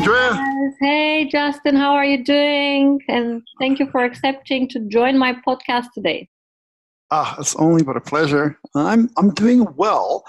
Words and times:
Andrea. 0.00 0.72
Hey, 0.80 1.28
Justin, 1.30 1.76
how 1.76 1.92
are 1.92 2.06
you 2.06 2.24
doing? 2.24 3.02
And 3.08 3.42
thank 3.58 3.78
you 3.78 3.86
for 3.90 4.02
accepting 4.02 4.66
to 4.70 4.80
join 4.88 5.18
my 5.18 5.34
podcast 5.46 5.88
today. 5.92 6.26
Ah, 7.10 7.36
it's 7.38 7.54
only 7.56 7.82
but 7.82 7.98
a 7.98 8.00
pleasure. 8.00 8.58
I'm 8.74 9.10
I'm 9.18 9.34
doing 9.34 9.66
well. 9.76 10.24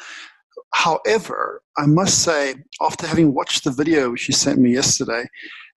However, 0.73 1.62
I 1.78 1.86
must 1.86 2.21
say, 2.21 2.55
after 2.81 3.07
having 3.07 3.34
watched 3.34 3.64
the 3.64 3.71
video 3.71 4.14
she 4.16 4.34
sent 4.34 4.60
me 4.60 4.73
yesterday, 4.73 5.26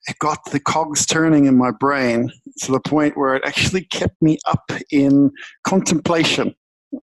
it 0.09 0.19
got 0.19 0.45
the 0.51 0.59
cogs 0.59 1.07
turning 1.07 1.47
in 1.47 1.57
my 1.57 1.71
brain 1.71 2.33
to 2.63 2.73
the 2.73 2.81
point 2.81 3.17
where 3.17 3.37
it 3.37 3.45
actually 3.47 3.85
kept 3.85 4.21
me 4.21 4.39
up 4.49 4.73
in 4.91 5.31
contemplation 5.63 6.53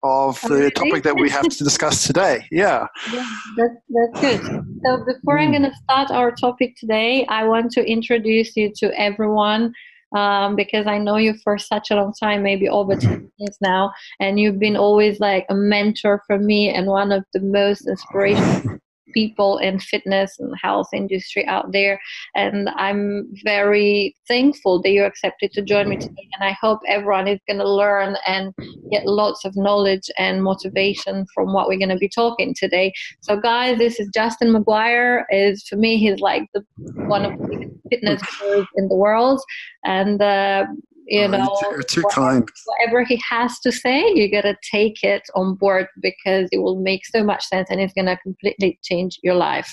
of 0.04 0.42
the 0.42 0.50
really? 0.50 0.72
topic 0.72 1.04
that 1.04 1.18
we 1.18 1.30
have 1.30 1.48
to 1.50 1.64
discuss 1.64 2.06
today. 2.08 2.46
Yeah. 2.52 2.88
Yeah, 3.12 3.26
that's, 3.58 3.76
that's 3.90 4.20
good. 4.22 4.42
So, 4.86 5.04
before 5.06 5.40
I'm 5.40 5.50
Mm. 5.50 5.60
going 5.60 5.72
to 5.72 5.78
start 5.84 6.12
our 6.12 6.32
topic 6.32 6.76
today, 6.76 7.26
I 7.28 7.44
want 7.44 7.72
to 7.74 7.86
introduce 7.86 8.56
you 8.56 8.72
to 8.78 9.00
everyone 9.00 9.74
um, 10.16 10.56
because 10.56 10.88
I 10.88 10.98
know 10.98 11.18
you 11.18 11.34
for 11.44 11.58
such 11.58 11.92
a 11.92 11.96
long 11.96 12.14
time, 12.14 12.44
maybe 12.44 12.68
over 12.68 12.96
10 12.96 13.32
years 13.38 13.58
now, 13.62 13.92
and 14.20 14.40
you've 14.40 14.60
been 14.60 14.76
always 14.76 15.20
like 15.20 15.46
a 15.50 15.56
mentor 15.56 16.22
for 16.28 16.38
me 16.38 16.70
and 16.70 16.88
one 16.88 17.12
of 17.12 17.24
the 17.34 17.40
most 17.40 17.88
inspirational 17.88 18.81
people 19.14 19.58
in 19.58 19.80
fitness 19.80 20.38
and 20.40 20.54
health 20.62 20.88
industry 20.94 21.46
out 21.48 21.72
there. 21.72 22.00
And 22.36 22.70
i'm 22.78 23.28
very 23.44 24.16
thankful 24.28 24.82
that 24.82 24.92
you 24.92 25.04
accepted 25.04 25.52
to 25.54 25.62
join 25.62 25.90
me 25.90 25.98
today. 25.98 26.28
And 26.34 26.50
i 26.50 26.58
hope 26.62 26.80
everyone 26.88 27.28
is 27.28 27.40
going 27.48 27.60
to 27.60 27.70
learn 27.70 28.16
and 28.28 28.54
get 28.92 29.06
lots 29.06 29.46
of 29.46 29.56
knowledge 29.56 30.10
and 30.18 30.44
motivation 30.44 31.26
from 31.34 31.54
what 31.54 31.68
we're 31.68 31.78
going 31.78 31.90
to 31.90 31.98
be 31.98 32.10
talking 32.10 32.54
today. 32.58 32.94
So 33.22 33.40
guys 33.40 33.78
this 33.78 34.00
is 34.00 34.10
justin 34.14 34.54
mcguire 34.54 35.24
is 35.30 35.64
for 35.68 35.76
me 35.76 35.98
he's 35.98 36.20
like 36.20 36.50
the 36.54 36.64
one 37.08 37.26
of 37.26 37.38
the 37.38 37.48
biggest 37.48 37.72
fitness 37.92 38.22
gurus 38.40 38.68
in 38.76 38.88
the 38.88 38.96
world. 38.96 39.42
And 39.84 40.22
uh, 40.22 40.66
you 41.12 41.24
Oh, 41.24 41.28
know 41.28 41.58
you're 41.72 41.84
too, 41.84 42.02
whatever- 42.02 42.22
kind. 42.32 42.50
whatever 42.66 43.04
he 43.04 43.22
has 43.30 43.60
to 43.60 43.72
say, 43.72 43.98
you 44.16 44.32
gotta 44.32 44.56
take 44.72 45.04
it 45.04 45.24
on 45.36 45.56
board 45.56 45.88
because 46.02 46.48
it 46.52 46.60
will 46.60 46.80
make 46.82 47.06
so 47.06 47.24
much 47.24 47.44
sense 47.46 47.68
and 47.70 47.80
it's 47.82 47.94
gonna 47.94 48.18
completely 48.24 48.80
change 48.84 49.20
your 49.22 49.36
life. 49.36 49.70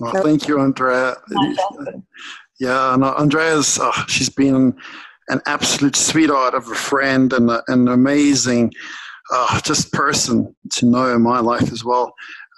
Well, 0.00 0.12
So- 0.14 0.22
thank 0.22 0.48
you, 0.48 0.58
Andrea. 0.60 1.16
Yeah, 2.58 2.96
no, 2.98 3.14
Andrea's 3.14 3.78
oh, 3.80 3.92
she's 4.08 4.28
been 4.28 4.74
an 5.28 5.40
absolute 5.46 5.96
sweetheart 5.96 6.54
of 6.54 6.68
a 6.68 6.74
friend 6.74 7.32
and 7.32 7.50
a, 7.50 7.62
an 7.68 7.88
amazing 7.88 8.72
uh, 9.32 9.60
just 9.60 9.92
person 9.92 10.54
to 10.72 10.86
know 10.86 11.14
in 11.14 11.22
my 11.22 11.38
life 11.40 11.70
as 11.72 11.84
well. 11.84 12.12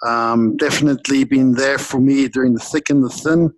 Um, 0.05 0.57
definitely 0.57 1.23
been 1.23 1.53
there 1.53 1.77
for 1.77 1.99
me 1.99 2.27
during 2.27 2.53
the 2.53 2.59
thick 2.59 2.89
and 2.89 3.03
the 3.03 3.09
thin, 3.09 3.53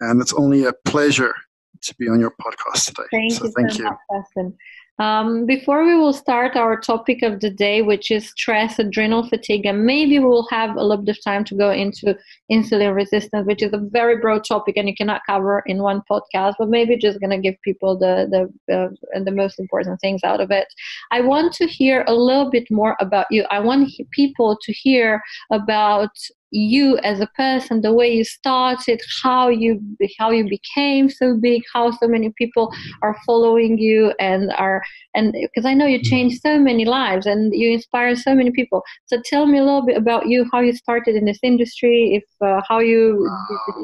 and 0.00 0.20
it's 0.20 0.34
only 0.34 0.64
a 0.64 0.72
pleasure 0.84 1.34
to 1.82 1.94
be 1.96 2.08
on 2.08 2.20
your 2.20 2.32
podcast 2.32 2.86
today. 2.86 3.08
Thank 3.10 3.32
so 3.32 3.44
you 3.44 3.52
thank 3.56 3.72
so 3.72 3.78
you. 3.78 3.84
much, 3.84 4.52
Um, 5.00 5.46
before 5.46 5.84
we 5.84 5.94
will 5.94 6.12
start 6.12 6.56
our 6.56 6.76
topic 6.80 7.22
of 7.22 7.38
the 7.38 7.50
day, 7.50 7.82
which 7.82 8.10
is 8.10 8.30
stress, 8.30 8.80
adrenal 8.80 9.28
fatigue, 9.28 9.64
and 9.64 9.84
maybe 9.84 10.18
we 10.18 10.24
will 10.24 10.48
have 10.50 10.74
a 10.74 10.82
little 10.82 11.04
bit 11.04 11.16
of 11.16 11.22
time 11.22 11.44
to 11.44 11.54
go 11.54 11.70
into 11.70 12.18
insulin 12.50 12.92
resistance, 12.92 13.46
which 13.46 13.62
is 13.62 13.72
a 13.72 13.78
very 13.78 14.16
broad 14.16 14.42
topic 14.44 14.76
and 14.76 14.88
you 14.88 14.96
cannot 14.96 15.22
cover 15.24 15.62
in 15.66 15.82
one 15.82 16.02
podcast. 16.10 16.54
But 16.58 16.68
maybe 16.68 16.96
just 16.96 17.20
going 17.20 17.30
to 17.30 17.38
give 17.38 17.54
people 17.62 17.96
the 17.96 18.26
the 18.66 18.74
uh, 18.74 18.88
the 19.22 19.30
most 19.30 19.60
important 19.60 20.00
things 20.00 20.24
out 20.24 20.40
of 20.40 20.50
it. 20.50 20.66
I 21.12 21.20
want 21.20 21.52
to 21.54 21.66
hear 21.66 22.04
a 22.08 22.14
little 22.14 22.50
bit 22.50 22.68
more 22.68 22.96
about 22.98 23.26
you. 23.30 23.44
I 23.50 23.60
want 23.60 23.92
people 24.10 24.58
to 24.60 24.72
hear 24.72 25.22
about 25.52 26.10
you 26.50 26.98
as 26.98 27.20
a 27.20 27.26
person, 27.28 27.82
the 27.82 27.92
way 27.92 28.12
you 28.12 28.24
started, 28.24 29.00
how 29.22 29.48
you 29.48 29.80
how 30.18 30.30
you 30.30 30.48
became 30.48 31.10
so 31.10 31.36
big, 31.36 31.62
how 31.74 31.90
so 31.90 32.08
many 32.08 32.32
people 32.38 32.72
are 33.02 33.16
following 33.26 33.78
you 33.78 34.12
and 34.18 34.52
are 34.56 34.82
and 35.14 35.32
because 35.32 35.66
I 35.66 35.74
know 35.74 35.86
you 35.86 36.02
changed 36.02 36.40
so 36.40 36.58
many 36.58 36.84
lives 36.84 37.26
and 37.26 37.52
you 37.54 37.72
inspire 37.72 38.14
so 38.16 38.34
many 38.34 38.50
people. 38.50 38.82
So 39.06 39.20
tell 39.24 39.46
me 39.46 39.58
a 39.58 39.64
little 39.64 39.84
bit 39.84 39.96
about 39.96 40.28
you, 40.28 40.48
how 40.52 40.60
you 40.60 40.72
started 40.74 41.16
in 41.16 41.24
this 41.24 41.38
industry, 41.42 42.14
if 42.14 42.24
uh, 42.46 42.62
how 42.68 42.78
you 42.78 43.28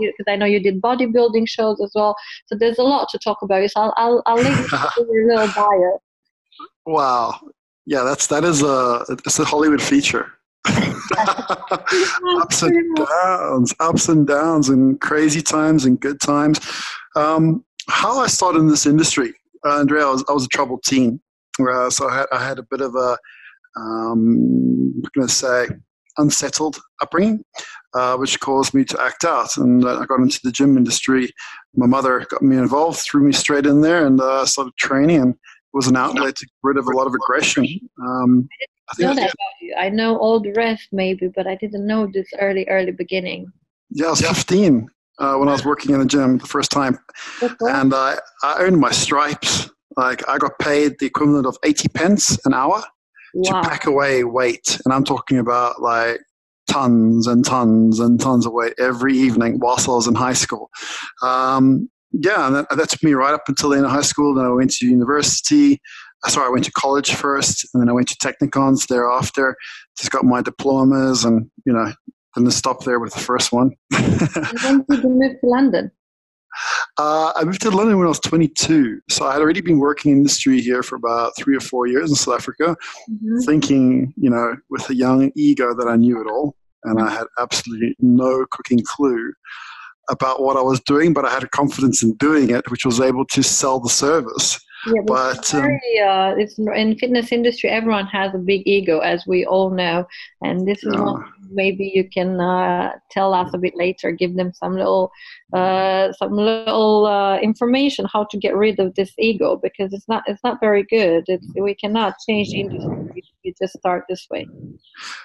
because 0.00 0.32
I 0.32 0.36
know 0.36 0.46
you 0.46 0.60
did 0.60 0.80
bodybuilding 0.80 1.48
shows 1.48 1.80
as 1.82 1.90
well. 1.94 2.16
So 2.46 2.56
there's 2.58 2.78
a 2.78 2.82
lot 2.82 3.08
to 3.10 3.18
talk 3.18 3.38
about. 3.42 3.68
So 3.70 3.80
I'll 3.80 3.94
I'll, 3.96 4.22
I'll 4.26 4.36
leave 4.36 4.58
you 4.58 4.68
to 4.68 5.06
your 5.12 5.28
little 5.28 5.48
bio. 5.54 6.00
Wow. 6.86 7.40
Yeah, 7.86 8.02
that's 8.02 8.28
that 8.28 8.44
is 8.44 8.62
a 8.62 9.04
it's 9.08 9.38
a 9.38 9.44
Hollywood 9.44 9.82
feature. 9.82 10.32
ups 12.40 12.62
and 12.62 12.96
downs, 12.96 13.74
ups 13.80 14.08
and 14.08 14.26
downs, 14.26 14.68
and 14.68 15.00
crazy 15.00 15.42
times 15.42 15.84
and 15.84 16.00
good 16.00 16.20
times. 16.20 16.60
Um, 17.16 17.64
how 17.88 18.18
I 18.18 18.26
started 18.26 18.60
in 18.60 18.68
this 18.68 18.86
industry, 18.86 19.34
uh, 19.66 19.80
Andrea, 19.80 20.06
I 20.06 20.10
was, 20.10 20.24
I 20.28 20.32
was 20.32 20.44
a 20.44 20.48
troubled 20.48 20.82
teen. 20.84 21.20
Uh, 21.60 21.90
so 21.90 22.08
I 22.08 22.18
had, 22.18 22.26
I 22.32 22.44
had 22.44 22.58
a 22.58 22.64
bit 22.64 22.80
of 22.80 22.94
a, 22.94 23.16
um, 23.76 24.94
I'm 24.96 25.10
going 25.14 25.26
to 25.26 25.32
say, 25.32 25.68
unsettled 26.18 26.78
upbringing, 27.00 27.44
uh, 27.94 28.16
which 28.16 28.38
caused 28.40 28.74
me 28.74 28.84
to 28.84 29.00
act 29.00 29.24
out. 29.24 29.56
And 29.56 29.84
uh, 29.84 29.98
I 29.98 30.06
got 30.06 30.20
into 30.20 30.40
the 30.42 30.52
gym 30.52 30.76
industry. 30.76 31.32
My 31.74 31.86
mother 31.86 32.26
got 32.30 32.42
me 32.42 32.56
involved, 32.56 33.00
threw 33.00 33.22
me 33.22 33.32
straight 33.32 33.66
in 33.66 33.80
there, 33.80 34.06
and 34.06 34.20
uh, 34.20 34.46
started 34.46 34.76
training. 34.76 35.20
And 35.20 35.34
it 35.34 35.38
was 35.72 35.88
an 35.88 35.96
outlet 35.96 36.36
to 36.36 36.46
get 36.46 36.52
rid 36.62 36.76
of 36.76 36.86
a 36.86 36.96
lot 36.96 37.06
of 37.06 37.14
aggression. 37.14 37.66
Um, 38.02 38.48
I 38.90 39.02
know 39.02 39.14
that 39.14 39.24
about 39.24 39.54
you. 39.60 39.74
I 39.78 39.88
know 39.88 40.16
all 40.18 40.40
the 40.40 40.52
rest 40.52 40.88
maybe, 40.92 41.28
but 41.28 41.46
I 41.46 41.54
didn't 41.56 41.86
know 41.86 42.06
this 42.06 42.28
early, 42.40 42.66
early 42.68 42.92
beginning. 42.92 43.50
Yeah, 43.90 44.06
I 44.06 44.10
was 44.10 44.20
15 44.20 44.88
uh, 45.18 45.36
when 45.36 45.48
I 45.48 45.52
was 45.52 45.64
working 45.70 45.94
in 45.94 46.00
a 46.00 46.06
gym 46.06 46.38
the 46.38 46.46
first 46.46 46.70
time, 46.70 46.98
and 47.60 47.94
I, 47.94 48.18
I 48.42 48.56
earned 48.58 48.78
my 48.78 48.90
stripes. 48.90 49.70
Like 49.96 50.28
I 50.28 50.38
got 50.38 50.58
paid 50.58 50.98
the 50.98 51.06
equivalent 51.06 51.46
of 51.46 51.56
80 51.64 51.88
pence 51.90 52.38
an 52.46 52.52
hour 52.52 52.82
to 53.44 53.52
pack 53.62 53.86
away 53.86 54.24
weight, 54.24 54.78
and 54.84 54.92
I'm 54.92 55.04
talking 55.04 55.38
about 55.38 55.80
like 55.80 56.20
tons 56.68 57.26
and 57.26 57.44
tons 57.44 58.00
and 58.00 58.20
tons 58.20 58.46
of 58.46 58.52
weight 58.52 58.74
every 58.78 59.16
evening 59.16 59.58
whilst 59.60 59.88
I 59.88 59.92
was 59.92 60.06
in 60.08 60.14
high 60.14 60.32
school. 60.32 60.70
Um, 61.22 61.88
yeah, 62.12 62.46
and 62.46 62.56
that, 62.56 62.66
that 62.70 62.88
took 62.88 63.02
me 63.02 63.12
right 63.12 63.34
up 63.34 63.42
until 63.48 63.70
the 63.70 63.76
end 63.76 63.86
of 63.86 63.92
high 63.92 64.02
school. 64.02 64.34
Then 64.34 64.46
I 64.46 64.50
went 64.50 64.70
to 64.72 64.86
university. 64.86 65.80
Sorry, 66.28 66.46
I 66.46 66.50
went 66.50 66.64
to 66.64 66.72
college 66.72 67.14
first, 67.14 67.68
and 67.74 67.80
then 67.82 67.88
I 67.88 67.92
went 67.92 68.08
to 68.08 68.16
technikons 68.16 68.86
thereafter. 68.86 69.56
Just 69.98 70.10
got 70.10 70.24
my 70.24 70.40
diplomas, 70.42 71.24
and 71.24 71.50
you 71.66 71.72
know, 71.72 71.92
didn't 72.34 72.50
stop 72.52 72.84
there 72.84 72.98
with 73.00 73.14
the 73.14 73.20
first 73.20 73.52
one. 73.52 73.72
When 73.90 74.84
did 74.88 75.02
you 75.02 75.10
move 75.10 75.40
to 75.40 75.46
London? 75.46 75.90
Uh, 76.98 77.32
I 77.34 77.42
moved 77.42 77.62
to 77.62 77.70
London 77.70 77.96
when 77.98 78.06
I 78.06 78.10
was 78.10 78.20
22. 78.20 79.00
So 79.10 79.26
I 79.26 79.32
had 79.32 79.42
already 79.42 79.60
been 79.60 79.80
working 79.80 80.12
in 80.12 80.18
industry 80.18 80.60
here 80.60 80.84
for 80.84 80.94
about 80.94 81.32
three 81.36 81.56
or 81.56 81.60
four 81.60 81.88
years 81.88 82.10
in 82.10 82.14
South 82.14 82.36
Africa, 82.36 82.76
Mhm. 83.10 83.44
thinking, 83.44 84.14
you 84.16 84.30
know, 84.30 84.54
with 84.70 84.88
a 84.88 84.94
young 84.94 85.32
ego 85.34 85.74
that 85.74 85.88
I 85.88 85.96
knew 85.96 86.20
it 86.20 86.28
all. 86.30 86.54
And 86.84 87.02
I 87.02 87.10
had 87.10 87.26
absolutely 87.40 87.96
no 87.98 88.46
cooking 88.52 88.80
clue 88.86 89.32
about 90.08 90.42
what 90.42 90.56
I 90.56 90.60
was 90.60 90.78
doing, 90.82 91.12
but 91.12 91.24
I 91.24 91.30
had 91.30 91.42
a 91.42 91.48
confidence 91.48 92.04
in 92.04 92.14
doing 92.18 92.50
it, 92.50 92.70
which 92.70 92.86
was 92.86 93.00
able 93.00 93.24
to 93.32 93.42
sell 93.42 93.80
the 93.80 93.88
service. 93.90 94.60
Yeah, 94.86 95.02
but 95.06 95.38
it's 95.38 95.52
But, 95.52 95.62
um, 95.64 95.80
uh, 96.06 96.34
it's 96.36 96.58
in 96.58 96.98
fitness 96.98 97.32
industry. 97.32 97.70
Everyone 97.70 98.06
has 98.06 98.34
a 98.34 98.38
big 98.38 98.62
ego, 98.66 98.98
as 99.00 99.26
we 99.26 99.44
all 99.46 99.70
know, 99.70 100.06
and 100.42 100.66
this 100.66 100.84
is 100.84 100.94
Yeah. 100.94 101.00
one 101.00 101.24
maybe 101.54 101.90
you 101.94 102.08
can 102.08 102.40
uh, 102.40 102.92
tell 103.10 103.32
us 103.34 103.50
a 103.54 103.58
bit 103.58 103.76
later. 103.76 104.10
Give 104.10 104.34
them 104.36 104.52
some 104.52 104.74
little, 104.74 105.10
uh, 105.52 106.12
some 106.12 106.32
little 106.32 107.06
uh, 107.06 107.38
information 107.38 108.06
how 108.12 108.24
to 108.24 108.38
get 108.38 108.56
rid 108.56 108.78
of 108.78 108.94
this 108.94 109.12
ego 109.18 109.56
because 109.56 109.92
it's 109.92 110.08
not, 110.08 110.24
it's 110.26 110.42
not 110.42 110.60
very 110.60 110.82
good. 110.84 111.24
It's, 111.28 111.46
we 111.54 111.74
cannot 111.74 112.14
change 112.26 112.50
the 112.50 112.60
industry 112.60 113.12
if 113.16 113.24
you 113.42 113.54
just 113.60 113.78
start 113.78 114.04
this 114.08 114.26
way. 114.30 114.46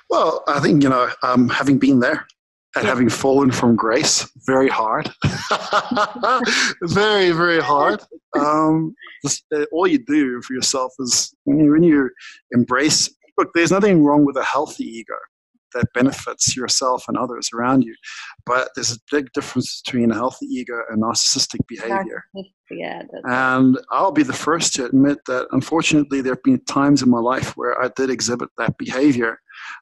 Well, 0.10 0.44
I 0.48 0.60
think, 0.60 0.84
you 0.84 0.90
know, 0.90 1.10
um, 1.24 1.50
having 1.50 1.78
been 1.78 2.00
there 2.00 2.28
Yeah. 2.76 2.84
having 2.84 3.10
fallen 3.10 3.52
from 3.52 3.76
grace, 3.76 4.30
very 4.46 4.70
hard. 4.70 5.12
very, 6.84 7.32
very 7.32 7.60
hard. 7.60 8.00
Um, 8.38 8.94
just, 9.26 9.44
uh, 9.54 9.66
all 9.72 9.88
you 9.88 9.98
do 10.06 10.40
for 10.44 10.54
yourself 10.54 10.94
is 11.00 11.34
when 11.46 11.60
you, 11.60 11.72
when 11.72 11.84
you 11.84 12.12
embrace, 12.52 13.10
look, 13.40 13.50
there's 13.56 13.72
nothing 13.72 14.04
wrong 14.04 14.24
with 14.24 14.38
a 14.38 14.44
healthy 14.44 14.84
ego 14.84 15.16
that 15.74 15.86
benefits 15.94 16.56
yourself 16.56 17.06
and 17.08 17.18
others 17.18 17.50
around 17.54 17.84
you. 17.84 17.96
But 18.46 18.70
there's 18.76 18.92
a 18.92 19.00
big 19.12 19.32
difference 19.34 19.82
between 19.84 20.12
a 20.12 20.16
healthy 20.16 20.46
ego 20.48 20.82
and 20.90 21.02
narcissistic 21.02 21.60
behavior. 21.68 22.24
Yeah, 22.34 22.44
And 23.26 23.78
I'll 23.92 24.12
be 24.12 24.24
the 24.24 24.34
first 24.34 24.74
to 24.76 24.86
admit 24.86 25.20
that 25.28 25.48
unfortunately, 25.52 26.22
there 26.22 26.34
have 26.34 26.44
been 26.44 26.64
times 26.66 27.02
in 27.02 27.10
my 27.10 27.20
life 27.20 27.58
where 27.58 27.82
I 27.82 27.90
did 27.96 28.10
exhibit 28.10 28.50
that 28.58 28.78
behavior 28.78 29.40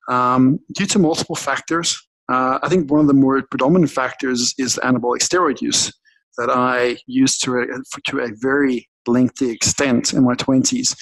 um, 0.10 0.60
due 0.76 0.86
to 0.88 1.00
multiple 1.00 1.36
factors. 1.36 2.07
Uh, 2.30 2.60
I 2.62 2.70
think 2.70 2.92
one 2.92 3.00
of 3.00 3.08
the 3.08 3.14
more 3.14 3.42
predominant 3.50 3.92
factors 3.92 4.54
is 4.58 4.80
anabolic 4.84 5.22
steroid 5.22 5.62
use 5.62 5.94
that 6.38 6.50
I 6.50 6.98
used 7.08 7.44
to 7.44 7.60
a, 7.60 7.66
to 8.12 8.20
a 8.20 8.30
very 8.42 8.88
lengthy 9.08 9.50
extent 9.50 10.14
in 10.14 10.24
my 10.24 10.36
20s, 10.36 10.96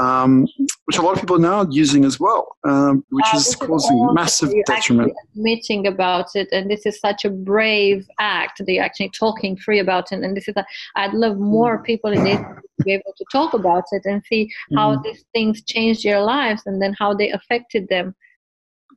um, 0.00 0.46
which 0.86 0.96
a 0.96 1.02
lot 1.02 1.14
of 1.14 1.20
people 1.20 1.36
are 1.36 1.38
now 1.38 1.66
using 1.70 2.04
as 2.04 2.18
well, 2.18 2.56
um, 2.64 3.04
which 3.10 3.26
uh, 3.32 3.36
is 3.36 3.54
causing 3.54 3.96
is 3.96 4.14
massive 4.14 4.52
detriment. 4.66 5.12
Admitting 5.36 5.86
about 5.86 6.34
it, 6.34 6.48
and 6.52 6.70
this 6.70 6.86
is 6.86 6.98
such 6.98 7.24
a 7.24 7.30
brave 7.30 8.06
act. 8.18 8.62
They're 8.66 8.82
actually 8.82 9.10
talking 9.10 9.56
free 9.56 9.78
about 9.78 10.12
it, 10.12 10.22
and 10.22 10.36
this 10.36 10.48
is. 10.48 10.54
A, 10.56 10.64
I'd 10.96 11.14
love 11.14 11.38
more 11.38 11.78
mm. 11.78 11.84
people 11.84 12.10
in 12.10 12.24
this 12.24 12.38
to 12.38 12.84
be 12.84 12.92
able 12.92 13.14
to 13.16 13.24
talk 13.30 13.54
about 13.54 13.84
it 13.92 14.02
and 14.04 14.22
see 14.24 14.50
how 14.74 14.96
mm. 14.96 15.02
these 15.02 15.24
things 15.32 15.62
changed 15.62 16.04
their 16.04 16.20
lives, 16.20 16.62
and 16.66 16.80
then 16.80 16.94
how 16.98 17.14
they 17.14 17.30
affected 17.30 17.88
them. 17.88 18.14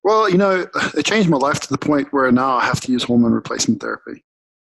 Well, 0.06 0.30
you 0.30 0.38
know, 0.38 0.68
it 0.96 1.06
changed 1.06 1.30
my 1.30 1.38
life 1.38 1.60
to 1.62 1.70
the 1.70 1.80
point 1.80 2.14
where 2.14 2.32
now 2.32 2.56
I 2.56 2.64
have 2.64 2.80
to 2.82 2.92
use 2.92 3.04
hormone 3.04 3.34
replacement 3.34 3.82
therapy. 3.82 4.24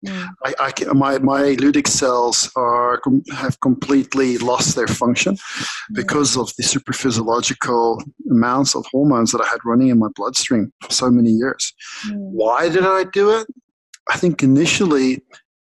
Mm. 0.07 0.29
I, 0.45 0.55
I, 0.61 0.93
my, 0.93 1.19
my 1.19 1.43
Leydig 1.57 1.89
cells 1.89 2.51
are 2.57 3.03
have 3.33 3.61
completely 3.61 4.39
lost 4.39 4.77
their 4.77 4.87
function 4.87 5.35
mm. 5.35 5.69
because 5.93 6.37
of 6.37 6.55
the 6.57 6.63
superphysiological 6.63 8.01
amounts 8.31 8.75
of 8.75 8.87
hormones 8.91 9.33
that 9.33 9.41
I 9.41 9.49
had 9.49 9.59
running 9.65 9.89
in 9.89 9.99
my 9.99 10.09
bloodstream 10.15 10.73
for 10.83 10.93
so 10.93 11.11
many 11.11 11.31
years. 11.31 11.73
Mm. 12.07 12.17
Why 12.17 12.69
did 12.69 12.85
I 12.85 13.05
do 13.13 13.31
it? 13.31 13.49
I 14.09 14.17
think 14.17 14.43
initially, 14.43 15.23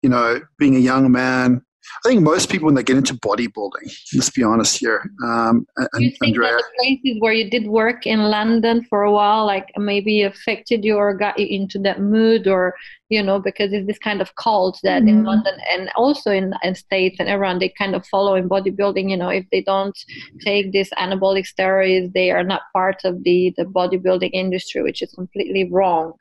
you 0.03 0.09
know, 0.09 0.39
being 0.57 0.75
a 0.75 0.79
young 0.79 1.11
man, 1.11 1.61
I 2.05 2.09
think 2.09 2.21
most 2.21 2.49
people 2.49 2.65
when 2.67 2.75
they 2.75 2.83
get 2.83 2.97
into 2.97 3.13
bodybuilding, 3.15 3.91
let's 4.13 4.29
be 4.29 4.43
honest 4.43 4.77
here. 4.77 5.09
Um, 5.23 5.65
Do 5.77 6.03
you 6.03 6.11
think 6.11 6.37
Andrea, 6.37 6.51
that 6.51 6.63
the 6.63 6.77
places 6.77 7.17
where 7.19 7.33
you 7.33 7.49
did 7.49 7.67
work 7.67 8.05
in 8.05 8.19
London 8.19 8.85
for 8.89 9.03
a 9.03 9.11
while, 9.11 9.45
like 9.45 9.67
maybe 9.77 10.21
affected 10.23 10.85
you 10.85 10.95
or 10.95 11.13
got 11.13 11.39
you 11.39 11.47
into 11.47 11.79
that 11.79 11.99
mood, 12.01 12.47
or 12.47 12.75
you 13.09 13.23
know, 13.23 13.39
because 13.39 13.73
it's 13.73 13.87
this 13.87 13.97
kind 13.97 14.21
of 14.21 14.35
cult 14.35 14.79
that 14.83 15.01
mm-hmm. 15.01 15.09
in 15.09 15.23
London 15.23 15.55
and 15.71 15.89
also 15.95 16.31
in, 16.31 16.53
in 16.63 16.75
states 16.75 17.17
and 17.19 17.27
around 17.27 17.59
they 17.59 17.69
kind 17.69 17.95
of 17.95 18.05
follow 18.05 18.35
in 18.35 18.47
bodybuilding. 18.47 19.09
You 19.09 19.17
know, 19.17 19.29
if 19.29 19.45
they 19.51 19.61
don't 19.61 19.97
take 20.41 20.71
these 20.71 20.91
anabolic 20.91 21.47
steroids, 21.47 22.13
they 22.13 22.31
are 22.31 22.43
not 22.43 22.61
part 22.71 23.01
of 23.03 23.23
the 23.23 23.53
the 23.57 23.65
bodybuilding 23.65 24.29
industry, 24.31 24.83
which 24.83 25.01
is 25.01 25.11
completely 25.13 25.69
wrong. 25.69 26.13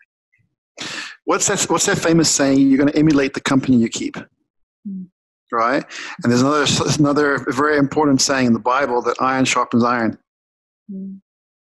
What's 1.25 1.47
that? 1.49 1.63
What's 1.71 1.87
that 1.87 1.99
famous 1.99 2.31
saying? 2.31 2.59
You're 2.59 2.79
going 2.79 2.93
to 2.93 2.99
emulate 2.99 3.35
the 3.35 3.41
company 3.41 3.77
you 3.77 3.89
keep. 3.89 4.17
Mm-hmm 4.17 5.05
right? 5.53 5.85
And 6.23 6.33
there's 6.33 6.43
another 6.43 6.67
another 6.99 7.39
very 7.49 7.79
important 7.79 8.21
saying 8.21 8.47
in 8.47 8.53
the 8.53 8.59
Bible 8.59 9.03
that 9.03 9.21
iron 9.21 9.45
sharpens 9.45 9.85
iron, 9.85 10.19
mm. 10.91 11.19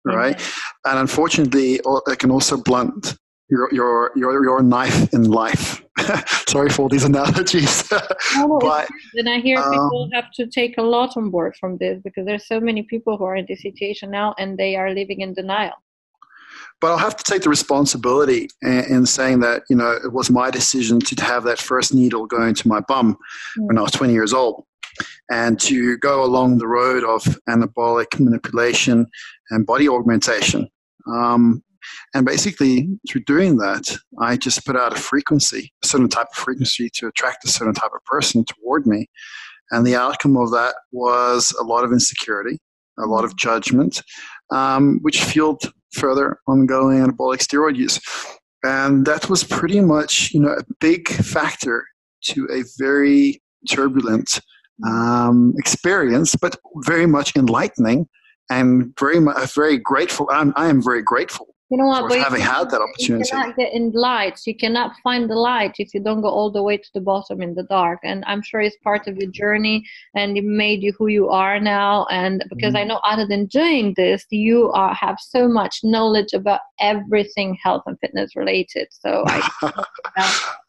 right? 0.06 0.41
And 0.85 1.00
unfortunately, 1.00 1.79
it 1.85 2.19
can 2.19 2.31
also 2.31 2.57
blunt 2.57 3.18
your 3.50 3.69
your 3.71 4.12
your 4.15 4.44
your 4.44 4.62
knife 4.62 5.13
in 5.13 5.24
life. 5.24 5.83
Sorry 6.47 6.69
for 6.69 6.83
all 6.83 6.89
these 6.89 7.03
analogies, 7.13 7.91
no, 8.35 8.59
but 8.59 8.88
and 9.15 9.29
I 9.29 9.39
hear 9.39 9.57
um, 9.57 9.71
people 9.71 10.09
have 10.13 10.31
to 10.35 10.47
take 10.47 10.77
a 10.77 10.81
lot 10.81 11.18
on 11.18 11.29
board 11.31 11.56
from 11.59 11.77
this 11.77 12.00
because 12.03 12.25
there's 12.25 12.47
so 12.47 12.59
many 12.59 12.83
people 12.83 13.18
who 13.18 13.25
are 13.25 13.35
in 13.35 13.45
this 13.47 13.62
situation 13.62 14.12
now 14.12 14.35
and 14.38 14.57
they 14.57 14.75
are 14.75 14.94
living 14.94 15.21
in 15.21 15.33
denial. 15.33 15.74
But 16.79 16.91
I'll 16.91 16.97
have 16.97 17.18
to 17.18 17.24
take 17.24 17.41
the 17.41 17.50
responsibility 17.50 18.50
in, 18.62 18.83
in, 18.85 19.06
saying 19.06 19.39
that, 19.39 19.63
you 19.69 19.75
know, 19.75 19.91
it 19.91 20.13
was 20.13 20.29
my 20.29 20.51
decision 20.51 21.00
to 21.00 21.24
have 21.24 21.44
that 21.45 21.57
first 21.57 21.94
needle 21.94 22.27
go 22.27 22.45
into 22.45 22.68
my 22.68 22.81
bum 22.81 23.18
mm. 23.57 23.68
when 23.68 23.77
I 23.77 23.81
was 23.81 23.91
20 23.91 24.13
years 24.13 24.33
old 24.33 24.63
and 25.31 25.59
to 25.62 25.97
go 25.97 26.24
along 26.24 26.57
the 26.57 26.68
road 26.68 27.03
of 27.03 27.24
anabolic 27.50 28.19
manipulation 28.19 29.06
and 29.50 29.65
body 29.65 29.89
augmentation. 29.89 30.68
Um, 31.07 31.63
and 32.13 32.25
basically, 32.25 32.89
through 33.07 33.24
doing 33.25 33.57
that, 33.57 33.97
I 34.19 34.38
just 34.38 34.65
put 34.65 34.75
out 34.75 34.94
a 34.94 35.00
frequency, 35.00 35.71
a 35.83 35.88
certain 35.88 36.09
type 36.09 36.27
of 36.31 36.38
frequency 36.38 36.89
to 36.95 37.07
attract 37.07 37.45
a 37.45 37.50
certain 37.50 37.74
type 37.74 37.91
of 37.95 38.03
person 38.06 38.45
toward 38.45 38.85
me. 38.85 39.09
And 39.71 39.85
the 39.85 39.95
outcome 39.95 40.38
of 40.38 40.51
that 40.51 40.75
was 40.91 41.53
a 41.59 41.63
lot 41.63 41.83
of 41.83 41.91
insecurity, 41.91 42.59
a 43.00 43.06
lot 43.06 43.25
of 43.25 43.35
judgment, 43.35 44.01
um, 44.51 45.00
which 45.01 45.24
fueled 45.24 45.62
further 45.94 46.39
ongoing 46.48 47.00
anabolic 47.00 47.39
steroid 47.39 47.75
use. 47.75 48.00
And 48.63 49.06
that 49.06 49.30
was 49.30 49.44
pretty 49.44 49.81
much, 49.81 50.34
you 50.34 50.42
know, 50.42 50.50
a 50.50 50.63
big 50.80 51.07
factor 51.10 51.86
to 52.25 52.48
a 52.51 52.63
very 52.78 53.42
turbulent 53.69 54.39
um, 54.86 55.54
experience, 55.57 56.36
but 56.36 56.56
very 56.78 57.06
much 57.06 57.36
enlightening 57.36 58.07
and 58.50 58.94
very 59.00 59.19
very 59.54 59.78
grateful. 59.78 60.28
I'm, 60.31 60.54
I 60.56 60.68
am 60.68 60.81
very 60.81 61.01
grateful 61.01 61.56
you 61.69 61.77
know 61.77 61.87
what? 61.87 62.07
But 62.07 62.19
having 62.19 62.41
had 62.41 62.69
that 62.69 62.81
opportunity, 62.81 63.27
you 63.27 63.31
cannot 63.31 63.57
get 63.57 63.73
in 63.73 63.91
lights. 63.91 64.47
You 64.47 64.55
cannot 64.55 64.93
find 65.03 65.29
the 65.29 65.35
light 65.35 65.75
if 65.79 65.93
you 65.93 66.01
don't 66.01 66.21
go 66.21 66.29
all 66.29 66.49
the 66.49 66.63
way 66.63 66.77
to 66.77 66.89
the 66.93 67.01
bottom 67.01 67.41
in 67.41 67.55
the 67.55 67.63
dark. 67.63 67.99
And 68.03 68.23
I'm 68.25 68.41
sure 68.41 68.61
it's 68.61 68.77
part 68.83 69.07
of 69.07 69.17
your 69.17 69.29
journey, 69.31 69.85
and 70.15 70.37
it 70.37 70.45
made 70.45 70.81
you 70.81 70.93
who 70.97 71.07
you 71.07 71.27
are 71.29 71.59
now. 71.59 72.05
And 72.09 72.43
because 72.49 72.73
mm-hmm. 72.73 72.77
I 72.77 72.83
know, 72.85 73.01
other 73.03 73.27
than 73.27 73.47
doing 73.47 73.93
this, 73.97 74.25
you 74.29 74.71
are 74.71 74.93
have 74.93 75.17
so 75.19 75.47
much 75.49 75.79
knowledge 75.83 76.33
about 76.33 76.61
everything 76.79 77.57
health 77.61 77.83
and 77.85 77.99
fitness 77.99 78.35
related. 78.35 78.87
So 78.91 79.23
I. 79.27 79.83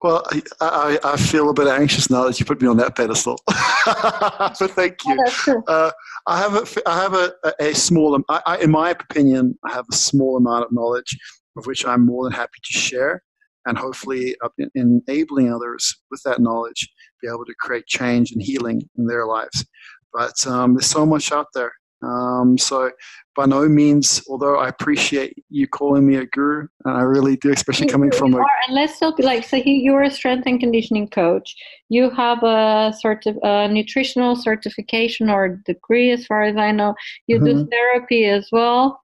Well, 0.00 0.22
I, 0.60 0.98
I, 1.02 1.16
feel 1.16 1.50
a 1.50 1.52
bit 1.52 1.66
anxious 1.66 2.08
now 2.08 2.24
that 2.24 2.38
you 2.38 2.46
put 2.46 2.62
me 2.62 2.68
on 2.68 2.76
that 2.76 2.94
pedestal. 2.94 3.36
but 3.84 4.70
thank 4.70 4.98
you. 5.04 5.18
Uh, 5.66 5.90
I 6.26 6.38
have 6.38 6.54
a, 6.54 6.88
I 6.88 7.02
have 7.02 7.14
a, 7.14 7.32
a 7.60 7.74
small, 7.74 8.20
I, 8.28 8.40
I, 8.46 8.58
in 8.58 8.70
my 8.70 8.90
opinion, 8.90 9.58
I 9.64 9.72
have 9.72 9.86
a 9.90 9.96
small 9.96 10.36
amount 10.36 10.66
of 10.66 10.72
knowledge 10.72 11.16
of 11.56 11.66
which 11.66 11.84
I'm 11.84 12.06
more 12.06 12.24
than 12.24 12.32
happy 12.32 12.60
to 12.62 12.78
share, 12.78 13.22
and 13.66 13.76
hopefully 13.76 14.36
enabling 14.74 15.52
others 15.52 15.96
with 16.10 16.22
that 16.24 16.40
knowledge 16.40 16.88
be 17.20 17.28
able 17.28 17.44
to 17.44 17.54
create 17.58 17.86
change 17.86 18.30
and 18.30 18.40
healing 18.40 18.80
in 18.96 19.06
their 19.06 19.26
lives. 19.26 19.66
But 20.12 20.34
um, 20.46 20.74
there's 20.74 20.86
so 20.86 21.04
much 21.04 21.32
out 21.32 21.48
there, 21.54 21.72
um, 22.02 22.56
so, 22.58 22.90
by 23.34 23.46
no 23.46 23.68
means, 23.68 24.22
although 24.28 24.58
I 24.58 24.68
appreciate 24.68 25.44
you 25.50 25.66
calling 25.66 26.06
me 26.06 26.16
a 26.16 26.26
guru, 26.26 26.68
and 26.84 26.96
I 26.96 27.02
really 27.02 27.36
do, 27.36 27.52
especially 27.52 27.86
coming 27.88 28.10
from 28.10 28.34
a. 28.34 28.38
And 28.38 28.74
let's 28.74 28.98
talk 28.98 29.18
like, 29.18 29.44
so 29.44 29.56
you're 29.56 30.02
a 30.02 30.10
strength 30.10 30.44
and 30.46 30.60
conditioning 30.60 31.08
coach. 31.08 31.56
You 31.88 32.10
have 32.10 32.42
a 32.42 32.94
sort 32.98 33.26
of 33.26 33.38
a 33.42 33.68
nutritional 33.68 34.36
certification 34.36 35.28
or 35.28 35.60
degree, 35.66 36.10
as 36.12 36.26
far 36.26 36.42
as 36.42 36.56
I 36.56 36.70
know. 36.70 36.94
You 37.26 37.36
mm-hmm. 37.36 37.64
do 37.64 37.68
therapy 37.68 38.26
as 38.26 38.48
well. 38.52 39.00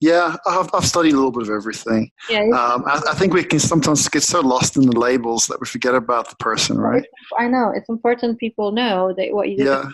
Yeah, 0.00 0.36
I've, 0.46 0.70
I've 0.72 0.86
studied 0.86 1.12
a 1.12 1.16
little 1.16 1.32
bit 1.32 1.42
of 1.42 1.50
everything. 1.50 2.10
Yeah, 2.30 2.44
um, 2.44 2.84
I, 2.86 3.02
I, 3.10 3.14
think 3.14 3.34
we 3.34 3.44
can 3.44 3.58
sometimes 3.58 4.08
get 4.08 4.22
so 4.22 4.40
lost 4.40 4.76
in 4.76 4.86
the 4.86 4.98
labels 4.98 5.46
that 5.48 5.60
we 5.60 5.66
forget 5.66 5.94
about 5.94 6.30
the 6.30 6.36
person, 6.36 6.78
right? 6.78 7.04
I 7.38 7.48
know. 7.48 7.70
It's 7.74 7.88
important 7.88 8.38
people 8.38 8.72
know 8.72 9.12
that 9.18 9.32
what 9.32 9.50
you 9.50 9.58
do 9.58 9.64
yeah. 9.64 9.90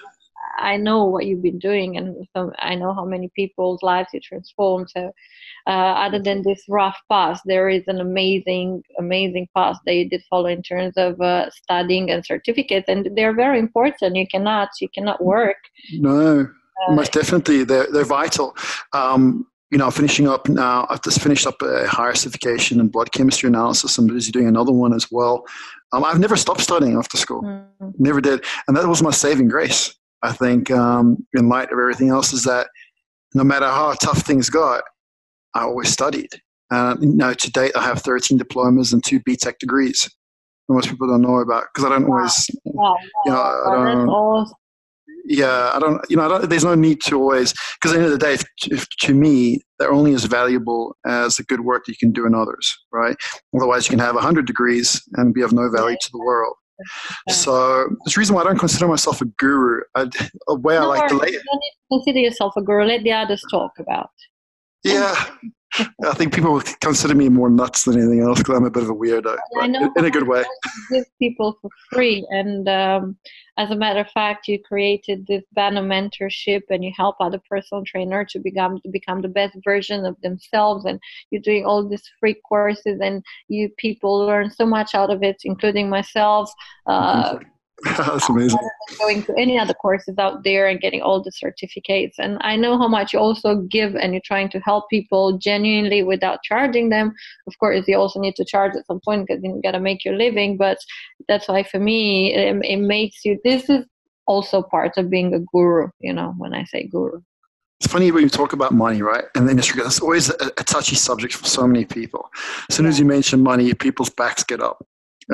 I 0.59 0.77
know 0.77 1.05
what 1.05 1.27
you've 1.27 1.43
been 1.43 1.59
doing, 1.59 1.97
and 1.97 2.27
so 2.35 2.53
I 2.59 2.75
know 2.75 2.95
how 2.95 3.05
many 3.05 3.31
people's 3.35 3.83
lives 3.83 4.09
you 4.13 4.21
transformed. 4.21 4.91
So, 4.91 5.13
uh, 5.67 5.71
other 5.71 6.19
than 6.19 6.43
this 6.43 6.65
rough 6.69 6.99
path, 7.11 7.41
there 7.45 7.69
is 7.69 7.85
an 7.87 8.01
amazing, 8.01 8.83
amazing 8.99 9.49
path 9.57 9.79
that 9.87 9.95
you 9.95 10.09
did 10.09 10.23
follow 10.31 10.47
in 10.47 10.63
terms 10.63 10.95
of 10.97 11.21
uh, 11.21 11.51
studying 11.51 12.11
and 12.11 12.25
certificates, 12.25 12.89
and 12.89 13.09
they're 13.17 13.35
very 13.35 13.59
important. 13.59 14.17
You 14.17 14.27
cannot, 14.27 14.69
you 14.81 14.89
cannot 14.89 15.23
work. 15.23 15.57
No, 15.93 16.49
uh, 16.89 16.93
most 16.93 17.13
definitely, 17.13 17.65
they're 17.65 17.87
they're 17.93 18.05
vital. 18.05 18.57
Um, 18.93 19.47
you 19.71 19.79
know, 19.79 19.91
finishing 19.91 20.29
up 20.29 20.49
now. 20.49 20.87
I've 20.89 21.03
just 21.03 21.21
finished 21.21 21.47
up 21.47 21.61
a 21.61 21.89
higher 21.89 22.15
certification 22.15 22.79
in 22.79 22.89
blood 22.89 23.11
chemistry 23.13 23.49
analysis. 23.49 23.99
I'm 23.99 24.07
busy 24.07 24.31
doing 24.31 24.47
another 24.47 24.73
one 24.73 24.95
as 24.95 25.11
well. 25.11 25.45
Um, 25.93 26.05
I've 26.05 26.21
never 26.21 26.37
stopped 26.37 26.61
studying 26.61 26.97
after 26.97 27.17
school. 27.17 27.43
Mm-hmm. 27.43 27.91
Never 27.99 28.21
did, 28.21 28.45
and 28.69 28.77
that 28.77 28.87
was 28.87 29.03
my 29.03 29.11
saving 29.11 29.49
grace. 29.49 29.95
I 30.27 30.33
think, 30.33 30.71
um, 30.73 31.25
in 31.35 31.49
light 31.49 31.71
of 31.73 31.79
everything 31.79 32.09
else, 32.11 32.33
is 32.33 32.43
that 32.45 32.67
no 33.35 33.45
matter 33.45 33.67
how 33.67 33.93
tough 33.95 34.23
things 34.23 34.51
got, 34.51 34.83
I 35.55 35.63
always 35.63 35.89
studied. 35.89 36.31
Uh, 36.71 36.97
you 37.01 37.15
know, 37.15 37.33
to 37.33 37.51
date, 37.53 37.73
I 37.77 37.83
have 37.83 38.03
13 38.03 38.37
diplomas 38.37 38.93
and 38.93 39.05
two 39.05 39.21
BTech 39.21 39.59
degrees. 39.59 40.11
Most 40.69 40.89
people 40.89 41.07
don't 41.07 41.23
know 41.23 41.37
about 41.37 41.67
because 41.73 41.87
I 41.87 41.91
don't 41.91 42.07
always, 42.07 42.51
wow. 42.65 42.97
you 43.25 43.31
know, 43.31 43.41
I 43.41 43.75
don't, 43.77 44.49
yeah, 45.27 45.71
I 45.73 45.79
don't, 45.79 46.01
you 46.09 46.17
know, 46.17 46.29
don't, 46.29 46.51
there's 46.51 46.65
no 46.65 46.75
need 46.75 47.01
to 47.03 47.17
always, 47.21 47.53
because 47.75 47.93
at 47.93 47.99
the 47.99 48.05
end 48.05 48.13
of 48.13 48.19
the 48.19 48.27
day, 48.27 48.35
if, 48.35 48.45
if, 48.73 48.89
to 49.03 49.15
me, 49.15 49.61
they're 49.79 49.93
only 49.93 50.13
as 50.15 50.25
valuable 50.25 50.97
as 51.07 51.37
the 51.37 51.45
good 51.45 51.61
work 51.61 51.85
that 51.85 51.93
you 51.93 51.99
can 51.99 52.11
do 52.11 52.27
in 52.27 52.35
others, 52.35 52.77
right? 52.93 53.17
Otherwise, 53.55 53.87
you 53.87 53.91
can 53.91 54.01
have 54.01 54.17
100 54.17 54.45
degrees 54.45 55.01
and 55.15 55.33
be 55.33 55.43
of 55.43 55.53
no 55.53 55.71
value 55.71 55.97
to 56.01 56.09
the 56.13 56.19
world. 56.19 56.55
So 57.29 57.89
there's 58.05 58.17
a 58.17 58.21
reason 58.21 58.35
why 58.35 58.43
I 58.43 58.45
don't 58.45 58.59
consider 58.59 58.89
myself 58.89 59.21
a 59.21 59.25
guru. 59.25 59.81
I, 59.95 60.09
a 60.49 60.55
way 60.55 60.75
no, 60.75 60.83
I 60.83 60.99
like 60.99 61.09
to 61.09 61.17
lay. 61.17 61.31
Don't 61.31 61.41
to 61.41 61.43
consider 61.91 62.19
yourself 62.21 62.55
a 62.57 62.63
guru. 62.63 62.85
Let 62.85 63.03
the 63.03 63.13
others 63.13 63.43
talk 63.51 63.73
about. 63.79 64.11
Yeah, 64.85 65.15
I 66.05 66.15
think 66.15 66.35
people 66.35 66.53
would 66.53 66.81
consider 66.81 67.15
me 67.15 67.29
more 67.29 67.51
nuts 67.51 67.85
than 67.85 67.99
anything 67.99 68.21
else 68.21 68.39
because 68.39 68.57
I'm 68.57 68.65
a 68.65 68.71
bit 68.71 68.85
of 68.85 68.91
a 68.91 68.95
weirdo. 68.95 69.37
I 69.61 69.67
know 69.67 69.93
in 69.97 70.05
a 70.05 70.11
good 70.11 70.27
way. 70.27 70.45
Give 70.93 71.05
people 71.19 71.59
for 71.61 71.71
free, 71.93 72.27
and 72.31 72.69
um, 72.69 73.17
as 73.59 73.71
a 73.71 73.77
matter 73.77 74.01
of 74.01 74.11
fact, 74.11 74.49
you 74.49 74.59
created 74.63 75.27
this 75.27 75.43
banner 75.53 75.83
mentorship, 75.83 76.63
and 76.71 76.85
you 76.85 76.93
help 76.97 77.17
other 77.21 77.41
personal 77.49 77.85
trainer 77.85 78.25
to 78.25 78.39
become 78.39 78.81
to 78.81 78.91
become 78.91 79.21
the 79.21 79.29
best 79.29 79.57
version 79.65 80.05
of 80.05 80.21
themselves. 80.23 80.85
And 80.85 81.01
you're 81.31 81.43
doing 81.43 81.65
all 81.65 81.87
these 81.87 82.09
free 82.21 82.37
courses, 82.49 82.99
and 83.03 83.23
you 83.49 83.69
people 83.77 84.27
learn 84.27 84.51
so 84.51 84.67
much 84.67 84.95
out 84.95 85.11
of 85.11 85.23
it, 85.23 85.37
including 85.45 85.91
myself. 85.91 86.51
Uh, 86.87 87.39
That's 87.85 88.29
amazing. 88.29 88.59
Going 88.99 89.23
to 89.25 89.35
any 89.37 89.59
other 89.59 89.75
courses 89.75 90.17
out 90.19 90.45
there 90.45 90.67
and 90.67 90.81
getting 90.81 91.03
all 91.03 91.23
the 91.23 91.31
certificates. 91.31 92.19
And 92.19 92.39
I 92.41 92.57
know 92.57 92.79
how 92.79 92.89
much 92.89 93.13
you 93.13 93.19
also 93.19 93.57
give 93.57 93.95
and 93.95 94.13
you're 94.13 94.23
trying 94.25 94.49
to 94.51 94.61
help 94.61 94.89
people 94.89 95.37
genuinely 95.37 96.03
without 96.03 96.43
charging 96.43 96.89
them. 96.89 97.13
Of 97.47 97.59
course, 97.59 97.87
you 97.87 97.97
also 97.97 98.19
need 98.19 98.35
to 98.37 98.45
charge 98.47 98.75
at 98.77 98.87
some 98.87 99.01
point 99.05 99.27
because 99.27 99.43
you 99.43 99.61
got 99.63 99.73
to 99.73 99.81
make 99.81 100.05
your 100.05 100.17
living. 100.17 100.57
But 100.57 100.79
that's 101.29 101.49
why 101.49 101.65
for 101.65 101.79
me, 101.79 102.35
it, 102.35 102.57
it 102.65 102.79
makes 102.79 103.25
you, 103.25 103.39
this 103.45 103.69
is 103.69 103.85
also 104.27 104.63
part 104.63 104.97
of 104.97 105.11
being 105.11 105.35
a 105.35 105.41
guru, 105.41 105.89
you 106.01 106.13
know, 106.13 106.35
when 106.39 106.55
I 106.55 106.65
say 106.65 106.87
guru. 106.87 107.21
It's 107.81 107.93
funny 107.93 108.11
when 108.11 108.23
you 108.23 108.31
talk 108.31 108.55
about 108.55 108.73
money, 108.73 109.03
right? 109.03 109.25
And 109.35 109.47
the 109.47 109.51
industry, 109.51 109.83
it's 109.83 110.01
always 110.01 110.31
a, 110.31 110.47
a, 110.57 110.65
touchy 110.65 110.97
subject 110.97 111.35
for 111.35 111.45
so 111.45 111.67
many 111.67 111.85
people. 111.85 112.31
As 112.71 112.77
soon 112.77 112.87
as 112.87 112.99
you 112.99 113.05
mention 113.05 113.43
money, 113.43 113.75
people's 113.75 114.09
backs 114.09 114.43
get 114.43 114.63
up, 114.63 114.83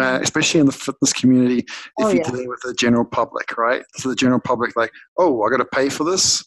uh, 0.00 0.18
especially 0.22 0.60
in 0.60 0.66
the 0.66 0.72
fitness 0.72 1.12
community. 1.12 1.58
If 1.58 1.68
oh, 2.00 2.08
you're 2.08 2.22
yeah. 2.22 2.30
dealing 2.30 2.48
with 2.48 2.60
the 2.62 2.74
general 2.74 3.04
public, 3.04 3.56
right? 3.56 3.84
So 3.96 4.08
the 4.08 4.16
general 4.16 4.40
public, 4.40 4.76
like, 4.76 4.90
oh, 5.18 5.42
I 5.42 5.50
got 5.50 5.58
to 5.58 5.64
pay 5.64 5.88
for 5.88 6.04
this, 6.04 6.44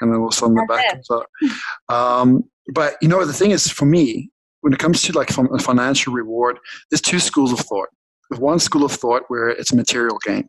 and 0.00 0.12
then 0.12 0.20
all 0.20 0.28
of 0.28 0.32
a 0.32 0.36
sudden 0.36 0.54
the 0.54 0.66
back 0.68 0.90
comes 0.90 1.10
up. 1.10 1.26
Um, 1.90 2.44
but 2.74 2.96
you 3.00 3.08
know, 3.08 3.24
the 3.24 3.32
thing 3.32 3.50
is, 3.50 3.70
for 3.70 3.86
me, 3.86 4.30
when 4.60 4.74
it 4.74 4.78
comes 4.78 5.00
to 5.02 5.12
like 5.12 5.30
a 5.30 5.58
financial 5.58 6.12
reward, 6.12 6.58
there's 6.90 7.00
two 7.00 7.18
schools 7.18 7.52
of 7.52 7.60
thought. 7.60 7.88
There's 8.28 8.40
one 8.40 8.58
school 8.58 8.84
of 8.84 8.92
thought 8.92 9.22
where 9.28 9.48
it's 9.48 9.72
material 9.72 10.18
gain, 10.26 10.48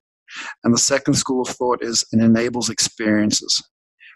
and 0.64 0.74
the 0.74 0.80
second 0.80 1.14
school 1.14 1.42
of 1.44 1.48
thought 1.48 1.82
is 1.82 2.04
it 2.12 2.20
enables 2.20 2.70
experiences 2.70 3.64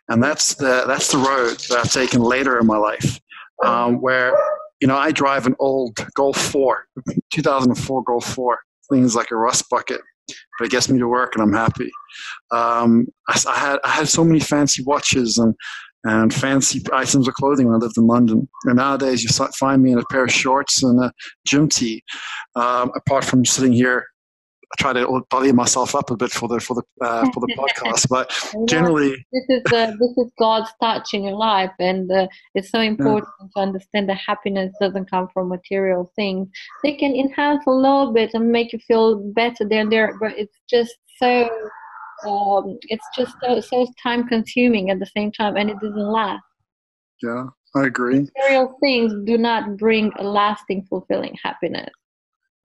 and 0.09 0.21
that's 0.21 0.55
the 0.55 0.83
that's 0.87 1.11
the 1.11 1.17
road 1.17 1.57
that 1.69 1.79
I've 1.79 1.91
taken 1.91 2.21
later 2.21 2.59
in 2.59 2.67
my 2.67 2.77
life, 2.77 3.19
um, 3.63 4.01
where 4.01 4.37
you 4.83 4.87
know 4.87 4.97
I 4.97 5.13
drive 5.13 5.47
an 5.47 5.55
old 5.59 5.97
Golf 6.13 6.35
4, 6.35 6.85
2004 7.33 8.03
Golf 8.03 8.25
4. 8.35 8.59
Things 8.91 9.15
like 9.15 9.31
a 9.31 9.37
rust 9.37 9.69
bucket, 9.69 10.01
but 10.27 10.65
it 10.65 10.71
gets 10.71 10.89
me 10.89 10.99
to 10.99 11.07
work, 11.07 11.35
and 11.35 11.41
I'm 11.41 11.53
happy. 11.53 11.89
Um, 12.51 13.07
I, 13.29 13.41
I, 13.47 13.55
had 13.55 13.79
I 13.85 13.89
had 13.91 14.09
so 14.09 14.25
many 14.25 14.41
fancy 14.41 14.83
watches 14.83 15.37
and 15.37 15.55
and 16.03 16.33
fancy 16.33 16.81
items 16.91 17.29
of 17.29 17.33
clothing 17.35 17.67
when 17.67 17.75
I 17.75 17.77
lived 17.77 17.97
in 17.97 18.07
London. 18.07 18.49
And 18.65 18.75
nowadays, 18.75 19.23
you 19.23 19.29
find 19.57 19.81
me 19.81 19.93
in 19.93 19.99
a 19.99 20.03
pair 20.11 20.25
of 20.25 20.33
shorts 20.33 20.83
and 20.83 21.01
a 21.01 21.13
gym 21.47 21.69
tee. 21.69 22.03
Um, 22.57 22.91
apart 22.93 23.23
from 23.23 23.45
sitting 23.45 23.71
here 23.71 24.05
I 24.73 24.81
try 24.81 24.93
to 24.93 25.21
buddy 25.29 25.51
myself 25.51 25.93
up 25.93 26.09
a 26.09 26.17
bit 26.17 26.31
for 26.31 26.47
the 26.47 26.59
for 26.59 26.73
the 26.73 27.05
uh, 27.05 27.29
for 27.31 27.41
the 27.41 27.53
podcast, 27.55 28.07
but 28.09 28.31
generally, 28.67 29.11
this 29.31 29.45
is 29.49 29.63
the, 29.65 29.95
this 29.99 30.25
is 30.25 30.31
God's 30.39 30.71
touch 30.81 31.13
in 31.13 31.23
your 31.23 31.35
life, 31.35 31.71
and 31.79 32.11
uh, 32.11 32.27
it's 32.55 32.71
so 32.71 32.79
important 32.79 33.29
yeah. 33.39 33.47
to 33.55 33.61
understand 33.61 34.09
that 34.09 34.17
happiness 34.17 34.73
doesn't 34.81 35.09
come 35.09 35.27
from 35.31 35.49
material 35.49 36.11
things. 36.15 36.47
They 36.83 36.93
can 36.93 37.13
enhance 37.15 37.63
a 37.67 37.71
little 37.71 38.11
bit 38.13 38.31
and 38.33 38.51
make 38.51 38.73
you 38.73 38.79
feel 38.79 39.19
better 39.33 39.63
there 39.67 39.81
and 39.81 39.91
there, 39.91 40.17
but 40.19 40.31
it's 40.37 40.57
just 40.67 40.95
so 41.17 41.49
um, 42.25 42.79
it's 42.83 43.05
just 43.15 43.35
so, 43.43 43.59
so 43.59 43.87
time 44.01 44.27
consuming 44.27 44.89
at 44.89 44.99
the 44.99 45.05
same 45.05 45.31
time, 45.31 45.55
and 45.55 45.69
it 45.69 45.79
doesn't 45.81 45.95
last. 45.95 46.43
Yeah, 47.21 47.45
I 47.75 47.85
agree. 47.85 48.27
Material 48.37 48.75
things 48.81 49.13
do 49.25 49.37
not 49.37 49.77
bring 49.77 50.11
a 50.17 50.23
lasting, 50.23 50.87
fulfilling 50.89 51.37
happiness. 51.43 51.89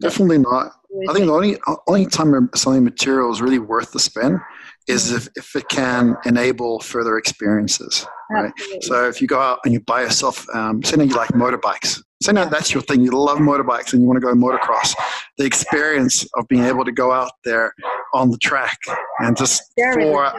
Definitely 0.00 0.38
not. 0.38 0.72
I 1.08 1.12
think 1.12 1.26
the 1.26 1.32
only 1.32 1.58
only 1.86 2.06
time 2.06 2.48
selling 2.54 2.84
material 2.84 3.30
is 3.30 3.42
really 3.42 3.58
worth 3.58 3.92
the 3.92 4.00
spend 4.00 4.40
is 4.86 5.12
if, 5.12 5.28
if 5.36 5.54
it 5.54 5.68
can 5.68 6.16
enable 6.24 6.80
further 6.80 7.18
experiences. 7.18 8.06
Right. 8.30 8.46
Absolutely. 8.46 8.80
So 8.82 9.08
if 9.08 9.20
you 9.20 9.28
go 9.28 9.38
out 9.38 9.58
and 9.64 9.74
you 9.74 9.80
buy 9.80 10.02
yourself, 10.02 10.46
um, 10.54 10.82
say 10.82 10.96
now 10.96 11.04
you 11.04 11.14
like 11.14 11.28
motorbikes. 11.30 12.02
Say 12.22 12.32
now 12.32 12.46
that's 12.46 12.72
your 12.72 12.82
thing. 12.82 13.02
You 13.02 13.10
love 13.10 13.38
motorbikes 13.38 13.92
and 13.92 14.00
you 14.00 14.08
want 14.08 14.16
to 14.16 14.26
go 14.26 14.32
motocross. 14.34 14.94
The 15.36 15.44
experience 15.44 16.26
of 16.34 16.48
being 16.48 16.64
able 16.64 16.84
to 16.84 16.92
go 16.92 17.12
out 17.12 17.32
there 17.44 17.74
on 18.14 18.30
the 18.30 18.38
track 18.38 18.78
and 19.20 19.36
just 19.36 19.62
for 19.76 20.32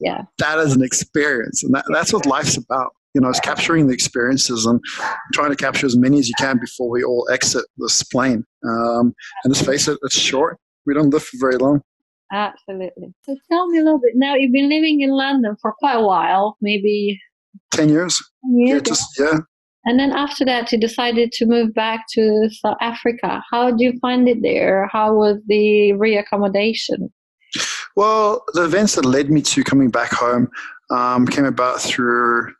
yeah. 0.00 0.22
that 0.38 0.58
is 0.58 0.74
an 0.74 0.82
experience, 0.82 1.62
and 1.62 1.74
that, 1.74 1.84
that's 1.92 2.12
what 2.12 2.26
life's 2.26 2.56
about 2.56 2.94
you 3.14 3.20
know, 3.20 3.28
it's 3.28 3.40
capturing 3.40 3.86
the 3.86 3.94
experiences 3.94 4.66
and 4.66 4.80
trying 5.32 5.50
to 5.50 5.56
capture 5.56 5.86
as 5.86 5.96
many 5.96 6.18
as 6.18 6.28
you 6.28 6.34
can 6.38 6.58
before 6.58 6.88
we 6.90 7.02
all 7.02 7.28
exit 7.30 7.64
this 7.78 8.02
plane. 8.04 8.44
Um, 8.64 9.14
and 9.44 9.52
let's 9.52 9.62
face 9.62 9.88
it, 9.88 9.98
it's 10.02 10.18
short. 10.18 10.58
We 10.86 10.94
don't 10.94 11.10
live 11.10 11.24
for 11.24 11.36
very 11.38 11.56
long. 11.56 11.82
Absolutely. 12.32 13.12
So 13.24 13.36
tell 13.50 13.66
me 13.68 13.78
a 13.78 13.82
little 13.82 13.98
bit. 13.98 14.12
Now 14.14 14.36
you've 14.36 14.52
been 14.52 14.68
living 14.68 15.00
in 15.00 15.10
London 15.10 15.56
for 15.60 15.74
quite 15.78 15.96
a 15.96 16.04
while, 16.04 16.56
maybe 16.60 17.20
ten 17.72 17.88
years. 17.88 18.16
10 18.44 18.58
years 18.58 18.76
yeah, 18.76 18.80
just 18.80 19.18
yeah. 19.18 19.38
And 19.86 19.98
then 19.98 20.12
after 20.12 20.44
that, 20.44 20.70
you 20.70 20.78
decided 20.78 21.32
to 21.32 21.46
move 21.46 21.72
back 21.74 22.04
to 22.12 22.48
South 22.50 22.76
Africa. 22.80 23.42
How 23.50 23.70
did 23.70 23.80
you 23.80 23.98
find 24.00 24.28
it 24.28 24.42
there? 24.42 24.88
How 24.92 25.14
was 25.14 25.38
the 25.46 25.92
reaccommodation? 25.94 27.10
Well, 27.96 28.44
the 28.52 28.64
events 28.64 28.94
that 28.94 29.04
led 29.04 29.30
me 29.30 29.42
to 29.42 29.64
coming 29.64 29.90
back 29.90 30.12
home 30.12 30.48
um, 30.90 31.26
came 31.26 31.46
about 31.46 31.80
through 31.80 32.52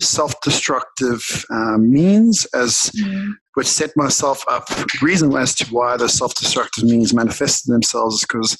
self-destructive 0.00 1.44
um, 1.50 1.90
means 1.90 2.44
as 2.54 2.90
mm. 2.96 3.32
which 3.54 3.66
set 3.66 3.90
myself 3.96 4.44
up 4.48 4.64
reason 5.00 5.34
as 5.36 5.54
to 5.54 5.66
why 5.72 5.96
the 5.96 6.08
self-destructive 6.08 6.84
means 6.84 7.14
manifested 7.14 7.72
themselves 7.72 8.16
is 8.16 8.20
because 8.22 8.56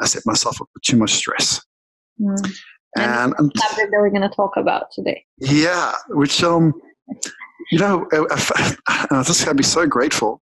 i 0.00 0.06
set 0.06 0.22
myself 0.26 0.60
up 0.60 0.68
with 0.74 0.82
too 0.82 0.96
much 0.96 1.12
stress 1.12 1.60
mm. 2.20 2.36
and, 2.96 3.34
and 3.38 3.50
that 3.54 3.88
we're 3.92 4.10
going 4.10 4.22
to 4.22 4.28
talk 4.28 4.52
about 4.56 4.90
today 4.92 5.24
yeah 5.38 5.92
which 6.10 6.42
um 6.44 6.72
you 7.72 7.78
know 7.78 8.06
I, 8.12 8.24
I, 8.30 8.76
I 9.10 9.22
just 9.24 9.44
gotta 9.44 9.56
be 9.56 9.64
so 9.64 9.86
grateful 9.86 10.40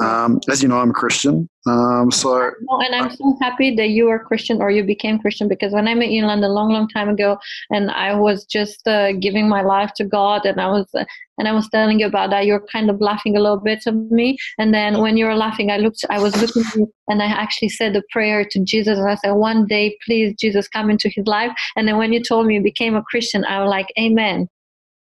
um, 0.00 0.40
as 0.48 0.62
you 0.62 0.68
know, 0.68 0.78
I'm 0.78 0.90
a 0.90 0.94
Christian. 0.94 1.48
Um, 1.66 2.10
so, 2.10 2.50
oh, 2.70 2.80
and 2.80 2.94
I'm 2.94 3.10
so 3.10 3.36
happy 3.40 3.74
that 3.74 3.88
you 3.88 4.08
are 4.08 4.18
Christian 4.18 4.62
or 4.62 4.70
you 4.70 4.84
became 4.84 5.18
Christian 5.18 5.48
because 5.48 5.72
when 5.72 5.88
I 5.88 5.94
met 5.94 6.10
you 6.10 6.20
in 6.20 6.28
London 6.28 6.50
a 6.50 6.52
long, 6.52 6.72
long 6.72 6.88
time 6.88 7.08
ago, 7.08 7.36
and 7.70 7.90
I 7.90 8.14
was 8.14 8.44
just 8.44 8.86
uh, 8.86 9.12
giving 9.12 9.48
my 9.48 9.62
life 9.62 9.92
to 9.96 10.04
God, 10.04 10.46
and 10.46 10.60
I 10.60 10.68
was 10.68 10.86
uh, 10.94 11.04
and 11.36 11.48
I 11.48 11.52
was 11.52 11.68
telling 11.68 12.00
you 12.00 12.06
about 12.06 12.30
that, 12.30 12.46
you're 12.46 12.64
kind 12.72 12.90
of 12.90 13.00
laughing 13.00 13.36
a 13.36 13.40
little 13.40 13.58
bit 13.58 13.86
at 13.86 13.94
me, 13.94 14.38
and 14.58 14.72
then 14.72 15.00
when 15.00 15.16
you 15.16 15.26
were 15.26 15.34
laughing, 15.34 15.70
I 15.70 15.78
looked, 15.78 16.04
I 16.10 16.20
was 16.20 16.40
looking 16.40 16.62
at 16.62 16.74
you, 16.76 16.92
and 17.08 17.20
I 17.20 17.26
actually 17.26 17.70
said 17.70 17.96
a 17.96 18.02
prayer 18.10 18.44
to 18.50 18.64
Jesus, 18.64 18.98
and 18.98 19.10
I 19.10 19.16
said, 19.16 19.32
one 19.32 19.66
day, 19.66 19.96
please, 20.06 20.34
Jesus, 20.38 20.68
come 20.68 20.90
into 20.90 21.08
his 21.08 21.26
life. 21.26 21.52
And 21.76 21.88
then 21.88 21.96
when 21.96 22.12
you 22.12 22.22
told 22.22 22.46
me 22.46 22.54
you 22.54 22.62
became 22.62 22.94
a 22.94 23.02
Christian, 23.02 23.44
I 23.44 23.62
was 23.62 23.68
like, 23.68 23.88
Amen. 23.98 24.48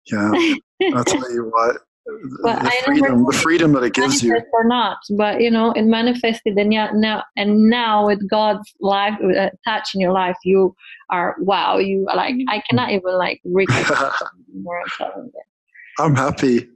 Yeah, 0.06 0.32
I'll 0.94 1.04
tell 1.04 1.32
you 1.34 1.50
what 1.50 1.78
but 2.44 2.64
the 2.64 2.72
freedom, 2.86 3.26
the 3.26 3.34
freedom 3.34 3.74
that 3.74 3.84
it 3.84 3.94
gives 3.94 4.22
you. 4.22 4.36
or 4.54 4.64
not 4.64 4.98
but 5.12 5.42
you 5.42 5.50
know 5.50 5.72
it 5.72 5.84
manifested 5.84 6.56
and 6.58 6.74
yeah 6.74 6.90
now 6.94 7.24
and 7.36 7.70
now 7.70 8.06
with 8.06 8.20
god's 8.30 8.74
life 8.80 9.14
uh, 9.38 9.50
touch 9.66 9.96
in 9.96 10.02
your 10.02 10.12
life 10.12 10.36
you 10.44 10.76
are 11.10 11.36
wow 11.40 11.78
you 11.78 12.06
are 12.10 12.16
like 12.16 12.36
i 12.50 12.62
cannot 12.70 12.92
even 12.92 13.18
like 13.18 13.42
i'm 16.00 16.16
happy. 16.16 16.70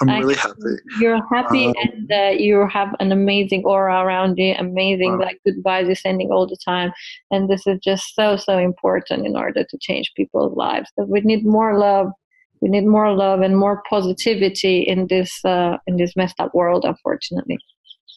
I'm 0.00 0.20
really 0.20 0.36
happy. 0.36 0.76
you're 1.00 1.20
happy 1.26 1.66
um, 1.66 1.74
and 1.82 2.12
uh, 2.12 2.30
you 2.30 2.68
have 2.68 2.94
an 3.00 3.10
amazing 3.10 3.64
aura 3.64 4.04
around 4.04 4.38
you 4.38 4.54
amazing 4.58 5.18
wow. 5.18 5.24
like 5.24 5.40
good 5.44 5.60
vibes 5.64 5.86
you're 5.86 5.96
sending 5.96 6.30
all 6.30 6.46
the 6.46 6.56
time 6.64 6.92
and 7.32 7.50
this 7.50 7.66
is 7.66 7.80
just 7.82 8.14
so 8.14 8.36
so 8.36 8.58
important 8.58 9.26
in 9.26 9.36
order 9.36 9.64
to 9.64 9.78
change 9.80 10.12
people's 10.14 10.56
lives 10.56 10.88
because 10.94 11.10
we 11.10 11.20
need 11.22 11.44
more 11.44 11.76
love 11.76 12.12
we 12.60 12.68
need 12.68 12.86
more 12.86 13.14
love 13.14 13.40
and 13.40 13.56
more 13.56 13.82
positivity 13.88 14.80
in 14.80 15.06
this 15.08 15.44
uh, 15.44 15.76
in 15.86 15.96
this 15.96 16.14
messed 16.16 16.38
up 16.40 16.54
world 16.54 16.84
unfortunately 16.84 17.58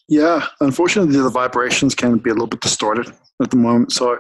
yeah 0.07 0.47
unfortunately 0.61 1.17
the 1.17 1.29
vibrations 1.29 1.95
can 1.95 2.17
be 2.17 2.29
a 2.29 2.33
little 2.33 2.47
bit 2.47 2.61
distorted 2.61 3.11
at 3.41 3.51
the 3.51 3.57
moment 3.57 3.91
so 3.91 4.17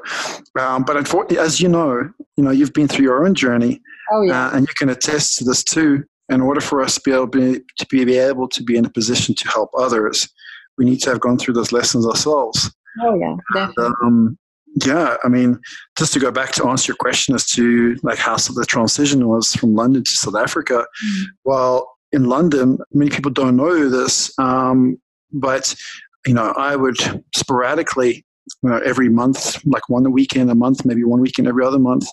um, 0.59 0.83
but 0.83 0.95
as 1.37 1.61
you 1.61 1.69
know 1.69 2.09
you 2.37 2.43
know 2.43 2.51
you've 2.51 2.73
been 2.73 2.87
through 2.87 3.05
your 3.05 3.25
own 3.25 3.33
journey 3.33 3.81
oh, 4.11 4.21
yeah. 4.21 4.47
Uh, 4.47 4.51
and 4.55 4.67
you 4.67 4.73
can 4.77 4.89
attest 4.89 5.37
to 5.37 5.43
this 5.43 5.63
too 5.63 6.03
in 6.29 6.41
order 6.41 6.61
for 6.61 6.81
us 6.81 6.95
to 6.95 7.01
be 7.03 7.11
able 7.11 7.27
to 7.27 7.53
be, 7.53 7.59
to 7.77 7.85
be 7.87 8.17
able 8.17 8.47
to 8.47 8.63
be 8.63 8.77
in 8.77 8.85
a 8.85 8.89
position 8.89 9.35
to 9.35 9.47
help 9.49 9.69
others 9.77 10.29
we 10.77 10.85
need 10.85 10.99
to 10.99 11.09
have 11.09 11.19
gone 11.19 11.37
through 11.37 11.53
those 11.53 11.71
lessons 11.71 12.07
ourselves 12.07 12.71
oh 13.01 13.15
yeah 13.15 13.35
definitely. 13.53 13.85
And, 13.85 13.95
um, 14.03 14.37
yeah, 14.75 15.17
I 15.23 15.27
mean, 15.27 15.59
just 15.97 16.13
to 16.13 16.19
go 16.19 16.31
back 16.31 16.51
to 16.53 16.67
answer 16.67 16.91
your 16.91 16.97
question 16.97 17.35
as 17.35 17.45
to 17.51 17.95
like 18.03 18.17
how 18.17 18.37
the 18.37 18.65
transition 18.67 19.27
was 19.27 19.53
from 19.53 19.75
London 19.75 20.03
to 20.03 20.11
South 20.11 20.35
Africa. 20.35 20.85
Mm. 21.05 21.23
Well, 21.43 21.91
in 22.11 22.25
London, 22.25 22.77
many 22.93 23.11
people 23.11 23.31
don't 23.31 23.55
know 23.55 23.89
this, 23.89 24.37
um, 24.39 24.97
but 25.31 25.75
you 26.25 26.33
know, 26.33 26.53
I 26.57 26.75
would 26.75 26.97
sporadically, 27.35 28.25
you 28.63 28.69
know, 28.69 28.79
every 28.85 29.09
month, 29.09 29.63
like 29.65 29.89
one 29.89 30.09
weekend 30.11 30.51
a 30.51 30.55
month, 30.55 30.85
maybe 30.85 31.03
one 31.03 31.21
weekend 31.21 31.47
every 31.47 31.65
other 31.65 31.79
month, 31.79 32.07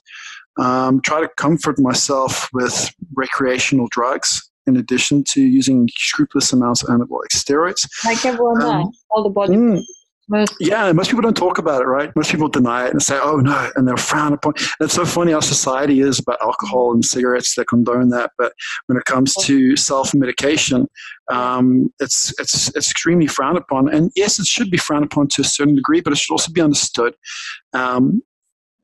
um, 0.59 1.01
try 1.03 1.21
to 1.21 1.29
comfort 1.37 1.79
myself 1.79 2.49
with 2.53 2.93
recreational 3.15 3.89
drugs 3.91 4.51
in 4.67 4.77
addition 4.77 5.25
to 5.25 5.43
using 5.43 5.89
scrupulous 5.97 6.53
amounts 6.53 6.83
of 6.83 6.89
anabolic 6.89 7.31
steroids. 7.35 7.89
Like 8.05 8.25
everyone 8.25 8.63
um, 8.63 8.93
all 9.11 9.23
the 9.23 9.31
body. 9.31 9.55
Mm, 9.55 9.83
Most 10.29 10.55
yeah, 10.61 10.93
most 10.93 11.09
people 11.09 11.23
don't 11.23 11.37
talk 11.37 11.57
about 11.57 11.81
it, 11.81 11.87
right? 11.87 12.15
Most 12.15 12.31
people 12.31 12.49
deny 12.49 12.87
it 12.87 12.93
and 12.93 13.03
say, 13.03 13.19
"Oh 13.23 13.37
no," 13.37 13.71
and 13.77 13.89
they're 13.89 13.97
frowned 13.97 14.35
upon. 14.35 14.53
And 14.57 14.87
it's 14.87 14.95
so 14.95 15.07
funny 15.07 15.33
how 15.33 15.41
society 15.41 16.01
is 16.01 16.19
about 16.19 16.39
alcohol 16.43 16.93
and 16.93 17.03
cigarettes; 17.03 17.55
they 17.55 17.65
condone 17.65 18.11
that. 18.11 18.33
But 18.37 18.53
when 18.87 18.99
it 18.99 19.07
comes 19.07 19.35
to 19.47 19.75
self-medication, 19.77 20.87
um, 21.33 21.93
it's 21.99 22.35
it's 22.39 22.69
it's 22.77 22.91
extremely 22.91 23.27
frowned 23.27 23.57
upon. 23.57 23.89
And 23.89 24.11
yes, 24.17 24.39
it 24.39 24.47
should 24.47 24.71
be 24.71 24.77
frowned 24.77 25.05
upon 25.05 25.29
to 25.29 25.43
a 25.43 25.45
certain 25.45 25.75
degree, 25.75 26.03
but 26.03 26.13
it 26.13 26.19
should 26.19 26.35
also 26.35 26.53
be 26.53 26.61
understood. 26.61 27.15
Um, 27.73 28.23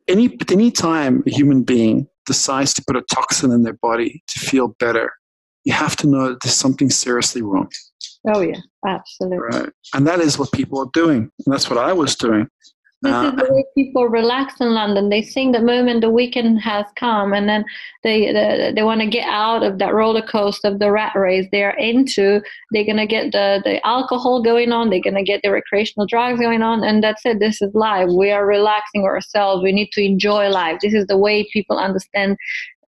any 0.08 0.36
any 0.50 0.70
time 0.70 1.22
a 1.26 1.30
human 1.30 1.62
being 1.62 2.08
decides 2.26 2.72
to 2.74 2.84
put 2.86 2.96
a 2.96 3.02
toxin 3.12 3.52
in 3.52 3.64
their 3.64 3.78
body 3.82 4.22
to 4.28 4.40
feel 4.40 4.68
better, 4.78 5.12
you 5.64 5.72
have 5.72 5.96
to 5.96 6.06
know 6.06 6.28
that 6.28 6.38
there's 6.42 6.54
something 6.54 6.90
seriously 6.90 7.42
wrong. 7.42 7.70
Oh 8.32 8.40
yeah, 8.40 8.60
absolutely. 8.86 9.38
Right, 9.38 9.70
and 9.94 10.06
that 10.06 10.20
is 10.20 10.38
what 10.38 10.52
people 10.52 10.78
are 10.80 10.90
doing, 10.92 11.30
and 11.44 11.52
that's 11.52 11.68
what 11.68 11.78
I 11.78 11.92
was 11.92 12.16
doing. 12.16 12.48
This 13.04 13.12
uh, 13.12 13.32
is 13.34 13.36
the 13.36 13.52
way 13.52 13.64
people 13.76 14.08
relax 14.08 14.54
in 14.60 14.72
London. 14.72 15.10
They 15.10 15.20
think 15.20 15.54
the 15.54 15.60
moment 15.60 16.00
the 16.00 16.08
weekend 16.08 16.62
has 16.62 16.86
come, 16.96 17.34
and 17.34 17.46
then 17.46 17.66
they 18.02 18.32
they, 18.32 18.72
they 18.74 18.82
want 18.82 19.02
to 19.02 19.06
get 19.06 19.28
out 19.28 19.62
of 19.62 19.78
that 19.78 19.92
roller 19.92 20.22
coaster 20.22 20.68
of 20.68 20.78
the 20.78 20.90
rat 20.90 21.14
race 21.14 21.46
they're 21.52 21.76
into. 21.76 22.40
They're 22.70 22.86
gonna 22.86 23.06
get 23.06 23.32
the 23.32 23.60
the 23.62 23.86
alcohol 23.86 24.42
going 24.42 24.72
on. 24.72 24.88
They're 24.88 25.00
gonna 25.00 25.22
get 25.22 25.42
the 25.42 25.50
recreational 25.50 26.06
drugs 26.06 26.40
going 26.40 26.62
on, 26.62 26.82
and 26.82 27.04
that's 27.04 27.26
it. 27.26 27.40
This 27.40 27.60
is 27.60 27.74
life. 27.74 28.08
We 28.08 28.30
are 28.30 28.46
relaxing 28.46 29.04
ourselves. 29.04 29.62
We 29.62 29.72
need 29.72 29.90
to 29.92 30.02
enjoy 30.02 30.48
life. 30.48 30.78
This 30.80 30.94
is 30.94 31.06
the 31.06 31.18
way 31.18 31.46
people 31.52 31.78
understand 31.78 32.38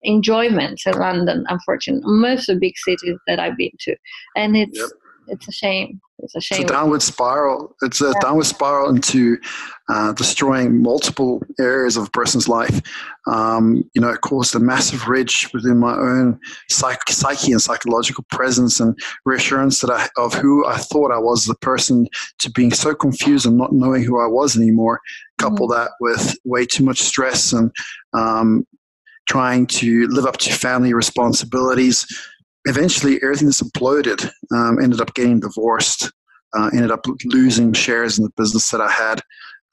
enjoyment 0.04 0.82
in 0.86 0.94
London. 0.94 1.46
Unfortunately, 1.50 2.04
most 2.06 2.50
of 2.50 2.56
the 2.56 2.60
big 2.60 2.78
cities 2.78 3.18
that 3.28 3.40
I've 3.40 3.58
been 3.58 3.72
to, 3.82 3.96
and 4.36 4.56
it's. 4.58 4.78
Yep 4.78 4.90
it's 5.28 5.48
a 5.48 5.52
shame. 5.52 6.02
It's 6.20 6.36
a 6.36 6.42
shame. 6.42 6.62
It's 6.62 6.72
a 6.72 6.74
downward 6.74 7.02
spiral. 7.02 7.76
It's 7.82 8.02
a 8.02 8.08
yeah. 8.08 8.14
downward 8.22 8.46
spiral 8.46 8.90
into 8.90 9.38
uh, 9.90 10.14
destroying 10.14 10.82
multiple 10.82 11.42
areas 11.60 11.98
of 11.98 12.08
a 12.08 12.10
person's 12.12 12.48
life. 12.48 12.82
Um, 13.28 13.90
you 13.94 14.02
know, 14.02 14.10
it 14.10 14.22
caused 14.22 14.56
a 14.56 14.60
massive 14.60 15.08
ridge 15.08 15.50
within 15.54 15.80
my 15.80 15.94
own 15.94 16.40
psych- 16.70 17.10
psyche 17.10 17.52
and 17.52 17.62
psychological 17.62 18.26
presence 18.32 18.80
and 18.80 18.98
reassurance 19.26 19.82
that 19.82 19.90
I, 19.90 20.08
of 20.22 20.34
who 20.34 20.66
I 20.66 20.78
thought 20.78 21.12
I 21.12 21.20
was, 21.20 21.46
the 21.46 21.56
person, 21.56 22.08
to 22.40 22.52
being 22.52 22.74
so 22.74 22.94
confused 22.94 23.46
and 23.46 23.58
not 23.58 23.74
knowing 23.74 24.04
who 24.04 24.20
I 24.20 24.28
was 24.28 24.56
anymore. 24.58 25.00
Couple 25.40 25.68
mm-hmm. 25.68 25.82
that 25.82 25.92
with 26.00 26.38
way 26.46 26.66
too 26.66 26.84
much 26.84 27.00
stress 27.00 27.54
and 27.54 27.72
um, 28.14 28.66
trying 29.28 29.66
to 29.68 30.08
live 30.08 30.26
up 30.26 30.38
to 30.38 30.54
family 30.54 30.94
responsibilities 30.94 32.06
eventually 32.66 33.22
everything 33.22 33.50
just 33.50 33.64
imploded. 33.64 34.30
Um, 34.52 34.80
ended 34.82 35.02
up 35.02 35.14
getting 35.14 35.40
divorced. 35.40 36.12
Uh, 36.56 36.70
ended 36.74 36.92
up 36.92 37.06
losing 37.26 37.74
shares 37.74 38.18
in 38.18 38.26
the 38.26 38.32
business 38.38 38.70
that 38.70 38.82
I 38.82 38.92
had. 38.92 39.22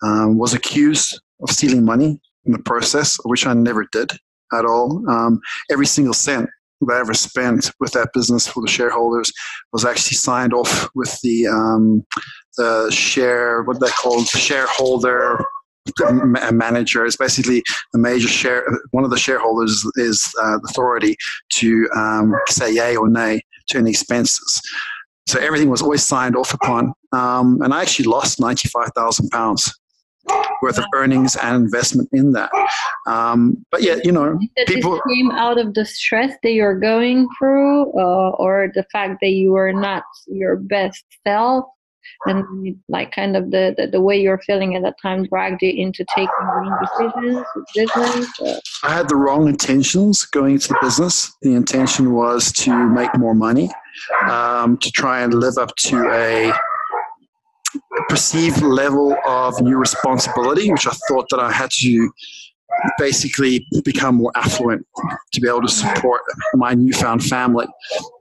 Um, 0.03 0.39
was 0.39 0.55
accused 0.55 1.21
of 1.43 1.51
stealing 1.51 1.85
money 1.85 2.21
in 2.47 2.53
the 2.53 2.59
process, 2.59 3.19
which 3.25 3.47
I 3.47 3.53
never 3.53 3.87
did 3.93 4.13
at 4.53 4.65
all. 4.65 5.05
Um, 5.11 5.41
every 5.71 5.87
single 5.87 6.15
cent 6.15 6.49
that 6.81 6.95
I 6.95 7.01
ever 7.01 7.13
spent 7.13 7.71
with 7.81 7.93
that 7.93 8.15
business 8.15 8.47
for 8.47 8.63
the 8.63 8.71
shareholders 8.71 9.31
was 9.75 9.85
actually 9.85 10.17
signed 10.17 10.55
off 10.55 10.89
with 10.95 11.21
the 11.21 11.47
um, 11.47 12.05
the 12.57 12.91
share 12.91 13.63
what 13.65 13.79
they 13.81 13.89
call 13.89 14.25
shareholder 14.25 15.45
a 16.01 16.53
manager 16.53 17.05
is 17.05 17.17
basically 17.17 17.63
the 17.93 17.99
major 17.99 18.29
share. 18.29 18.65
One 18.91 19.05
of 19.05 19.11
the 19.11 19.19
shareholders 19.19 19.85
is 19.97 20.33
uh, 20.43 20.59
authority 20.69 21.17
to 21.55 21.89
um, 21.95 22.35
say 22.49 22.75
yay 22.75 22.97
or 22.97 23.09
nay 23.09 23.41
to 23.69 23.79
any 23.79 23.91
expenses. 23.91 24.61
So 25.27 25.39
everything 25.39 25.71
was 25.71 25.83
always 25.83 26.05
signed 26.05 26.37
off 26.37 26.53
upon, 26.55 26.93
um, 27.13 27.61
and 27.63 27.73
I 27.73 27.83
actually 27.83 28.07
lost 28.07 28.41
ninety 28.41 28.69
five 28.69 28.91
thousand 28.97 29.29
pounds 29.31 29.73
worth 30.63 30.79
of 30.79 30.85
earnings 30.95 31.37
and 31.37 31.57
investment 31.57 32.09
in 32.13 32.33
that. 32.33 32.51
Um, 33.07 33.65
but 33.71 33.83
yeah, 33.83 33.97
you 34.05 34.13
know, 34.13 34.39
people 34.67 35.01
came 35.09 35.31
out 35.31 35.59
of 35.59 35.75
the 35.75 35.85
stress 35.85 36.37
that 36.43 36.53
you're 36.53 36.79
going 36.79 37.29
through, 37.39 37.93
uh, 37.99 38.31
or 38.31 38.71
the 38.75 38.85
fact 38.93 39.19
that 39.23 39.31
you 39.31 39.53
were 39.53 39.73
not 39.73 40.03
your 40.27 40.57
best 40.57 41.05
self 41.27 41.65
and 42.27 42.77
like 42.89 43.13
kind 43.13 43.37
of 43.37 43.51
the, 43.51 43.75
the, 43.77 43.87
the, 43.87 44.01
way 44.01 44.21
you're 44.21 44.39
feeling 44.39 44.77
at 44.77 44.83
that 44.83 44.97
time 45.01 45.25
dragged 45.25 45.63
you 45.63 45.71
into 45.71 46.05
taking 46.15 46.29
wrong 46.41 46.79
decisions 46.83 47.47
business 47.75 48.41
uh, 48.41 48.61
i 48.83 48.93
had 48.93 49.09
the 49.09 49.17
wrong 49.17 49.49
intentions 49.49 50.25
going 50.27 50.55
into 50.55 50.69
the 50.69 50.79
business. 50.81 51.37
The 51.43 51.55
intention 51.55 52.13
was 52.13 52.53
to 52.53 52.73
make 52.89 53.17
more 53.17 53.35
money 53.35 53.71
um, 54.29 54.77
to 54.79 54.91
try 54.91 55.23
and 55.23 55.35
live 55.35 55.59
up 55.59 55.75
to 55.77 56.11
a 56.11 56.53
perceived 58.09 58.63
level 58.63 59.17
of 59.27 59.61
new 59.61 59.77
responsibility 59.77 60.71
which 60.73 60.87
i 60.87 60.93
thought 61.09 61.27
that 61.31 61.39
i 61.39 61.53
had 61.53 61.71
to 61.71 62.11
basically 62.99 63.67
become 63.85 64.17
more 64.17 64.33
affluent 64.37 64.87
to 65.33 65.41
be 65.41 65.49
able 65.49 65.63
to 65.63 65.69
support 65.69 66.23
my 66.55 66.75
newfound 66.75 67.25
family. 67.25 67.67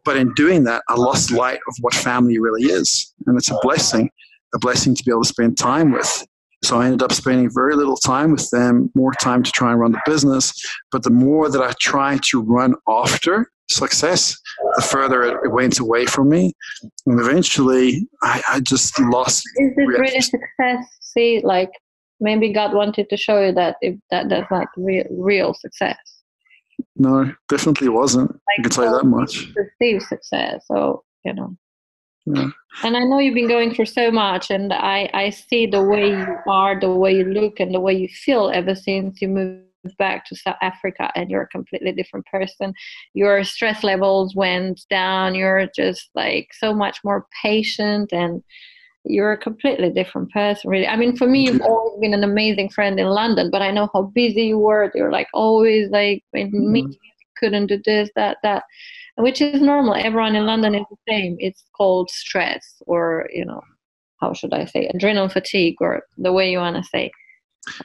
But 0.06 0.18
in 0.18 0.34
doing 0.34 0.64
that, 0.66 0.84
I 0.88 0.96
lost 0.96 1.32
light 1.32 1.60
of 1.68 1.76
what 1.82 1.94
family 1.94 2.40
really 2.40 2.64
is. 2.64 3.14
And 3.26 3.38
it's 3.38 3.52
a 3.52 3.58
blessing, 3.62 4.10
a 4.54 4.60
blessing 4.60 4.96
to 4.96 5.04
be 5.04 5.12
able 5.12 5.24
to 5.24 5.30
spend 5.30 5.58
time 5.58 5.92
with. 5.92 6.26
So 6.64 6.82
I 6.82 6.86
ended 6.86 7.04
up 7.04 7.14
spending 7.14 7.50
very 7.54 7.76
little 7.76 7.96
time 7.96 8.32
with 8.32 8.50
them, 8.50 8.92
more 8.94 9.14
time 9.14 9.44
to 9.44 9.52
try 9.52 9.72
and 9.72 9.80
run 9.80 9.94
the 9.94 10.02
business. 10.06 10.54
But 10.92 11.04
the 11.04 11.10
more 11.10 11.50
that 11.50 11.62
I 11.62 11.74
tried 11.80 12.22
to 12.32 12.42
run 12.42 12.76
after 12.88 13.50
success, 13.70 14.36
the 14.76 14.82
further 14.82 15.24
it 15.24 15.52
went 15.52 15.80
away 15.80 16.06
from 16.06 16.30
me. 16.30 16.54
And 17.06 17.20
eventually, 17.20 18.08
I, 18.24 18.42
I 18.50 18.60
just 18.60 19.00
lost. 19.00 19.44
Is 19.58 19.74
it 19.78 19.88
really 19.88 20.22
success? 20.22 20.86
See, 21.02 21.42
like 21.44 21.72
maybe 22.20 22.54
God 22.54 22.74
wanted 22.74 23.10
to 23.10 23.18
show 23.18 23.44
you 23.44 23.52
that 23.54 23.78
if 23.82 23.96
that 24.12 24.30
that's 24.30 24.52
like 24.52 24.68
real 24.78 25.06
real 25.10 25.54
success. 25.54 25.98
No, 26.96 27.34
definitely 27.50 27.90
wasn't. 27.90 28.32
Like, 28.32 28.60
I 28.60 28.62
can 28.62 28.72
tell 28.72 28.86
you 28.86 28.98
that 28.98 29.06
much. 29.06 29.54
Perceived 29.54 30.04
success, 30.04 30.64
so 30.68 31.04
you 31.24 31.34
know. 31.34 31.56
Yeah. 32.26 32.50
And 32.84 32.96
I 32.96 33.04
know 33.04 33.20
you've 33.20 33.34
been 33.34 33.48
going 33.48 33.74
through 33.74 33.88
so 33.88 34.12
much, 34.12 34.52
and 34.52 34.72
I 34.74 35.10
I 35.14 35.30
see 35.30 35.66
the 35.66 35.84
way 35.84 36.10
you 36.10 36.38
are, 36.48 36.80
the 36.80 36.92
way 36.92 37.16
you 37.16 37.26
look, 37.26 37.60
and 37.60 37.74
the 37.74 37.80
way 37.80 37.94
you 37.94 38.08
feel 38.08 38.50
ever 38.54 38.76
since 38.76 39.22
you 39.22 39.30
moved 39.30 39.66
back 39.98 40.26
to 40.26 40.36
South 40.36 40.58
Africa 40.62 41.10
and 41.16 41.30
you're 41.30 41.44
a 41.44 41.48
completely 41.48 41.92
different 41.92 42.26
person. 42.26 42.74
Your 43.14 43.44
stress 43.44 43.84
levels 43.84 44.36
went 44.36 44.82
down. 44.90 45.36
You're 45.36 45.70
just 45.76 46.10
like 46.16 46.50
so 46.54 46.74
much 46.74 47.00
more 47.04 47.28
patient 47.42 48.12
and 48.12 48.44
you're 49.06 49.32
a 49.32 49.38
completely 49.38 49.90
different 49.90 50.30
person 50.32 50.70
really. 50.70 50.88
I 50.88 50.96
mean 50.96 51.16
for 51.16 51.28
me 51.28 51.46
you've 51.46 51.62
always 51.62 52.00
been 52.00 52.14
an 52.14 52.24
amazing 52.24 52.70
friend 52.70 53.00
in 53.00 53.08
london 53.08 53.50
but 53.52 53.62
i 53.62 53.72
know 53.72 53.90
how 53.94 54.04
busy 54.04 54.44
you 54.44 54.60
were. 54.60 54.92
You're 54.94 55.12
like 55.12 55.28
always 55.34 55.90
like 55.90 56.24
in 56.34 56.52
mm-hmm. 56.52 56.72
meetings 56.72 56.98
couldn't 57.38 57.68
do 57.68 57.82
this 57.86 58.10
that 58.16 58.38
that 58.44 58.64
which 59.16 59.42
is 59.42 59.62
normal. 59.62 59.96
Everyone 59.96 60.36
in 60.36 60.46
london 60.46 60.76
is 60.76 60.86
the 60.90 60.98
same. 61.08 61.38
It's 61.40 61.64
called 61.76 62.10
stress 62.10 62.82
or 62.88 63.30
you 63.34 63.46
know 63.46 63.62
how 64.22 64.34
should 64.34 64.54
i 64.54 64.66
say 64.66 64.88
adrenal 64.88 65.30
fatigue 65.30 65.78
or 65.80 66.04
the 66.18 66.34
way 66.34 66.52
you 66.52 66.58
want 66.58 66.76
to 66.76 66.84
say. 66.84 67.12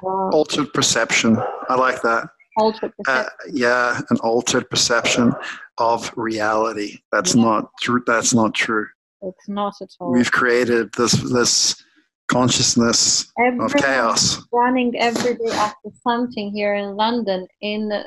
Uh, 0.03 0.31
altered 0.31 0.72
perception. 0.72 1.37
I 1.68 1.74
like 1.77 2.03
that. 2.03 2.29
Altered 2.57 2.92
uh, 3.09 3.27
yeah 3.53 4.00
an 4.11 4.16
altered 4.18 4.68
perception 4.68 5.33
of 5.79 6.12
reality. 6.16 6.98
That's 7.12 7.35
yeah. 7.35 7.42
not 7.42 7.70
true 7.81 8.03
that's 8.07 8.35
not 8.35 8.55
true 8.55 8.87
it's 9.28 9.48
not 9.48 9.74
at 9.80 9.90
all. 10.00 10.12
We've 10.12 10.32
created 10.32 10.92
this 10.94 11.12
this 11.12 11.82
consciousness 12.28 13.30
Everyone 13.38 13.66
of 13.66 13.74
chaos. 13.74 14.42
Running 14.52 14.94
every 14.98 15.34
day 15.34 15.52
after 15.52 15.90
something 16.02 16.52
here 16.52 16.74
in 16.74 16.96
London, 16.96 17.46
in 17.60 17.92
uh, 17.92 18.02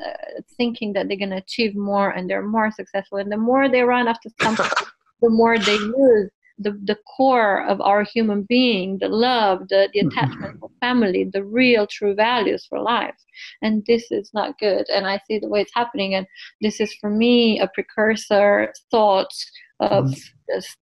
thinking 0.58 0.94
that 0.94 1.08
they're 1.08 1.18
going 1.18 1.30
to 1.30 1.38
achieve 1.38 1.76
more 1.76 2.10
and 2.10 2.30
they're 2.30 2.42
more 2.42 2.72
successful. 2.72 3.20
And 3.20 3.32
the 3.32 3.38
more 3.38 3.70
they 3.70 3.84
run 3.84 4.08
after 4.08 4.30
something, 4.42 4.66
the 5.22 5.30
more 5.30 5.60
they 5.60 5.78
lose 5.78 6.32
the, 6.60 6.72
the 6.86 6.98
core 7.16 7.64
of 7.66 7.80
our 7.82 8.04
human 8.04 8.44
being, 8.44 8.98
the 9.00 9.10
love, 9.10 9.68
the, 9.70 9.90
the 9.94 10.00
attachment 10.00 10.60
for 10.60 10.70
family, 10.80 11.30
the 11.32 11.44
real 11.44 11.86
true 11.86 12.16
values 12.16 12.66
for 12.68 12.80
life. 12.80 13.16
And 13.62 13.86
this 13.86 14.12
is 14.12 14.32
not 14.34 14.58
good. 14.58 14.90
And 14.90 15.06
I 15.06 15.22
see 15.28 15.38
the 15.38 15.50
way 15.50 15.62
it's 15.62 15.74
happening. 15.76 16.16
And 16.16 16.26
this 16.62 16.80
is 16.80 16.94
for 16.96 17.10
me 17.10 17.60
a 17.60 17.70
precursor 17.74 18.74
thought 18.90 19.34
of 19.80 20.06
mm. 20.06 20.20
just 20.50 20.78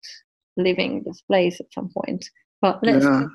leaving 0.58 1.04
this 1.04 1.22
place 1.22 1.60
at 1.60 1.74
some 1.74 1.90
point. 1.90 2.26
But 2.62 2.80
let's, 2.84 3.06
yeah. 3.06 3.28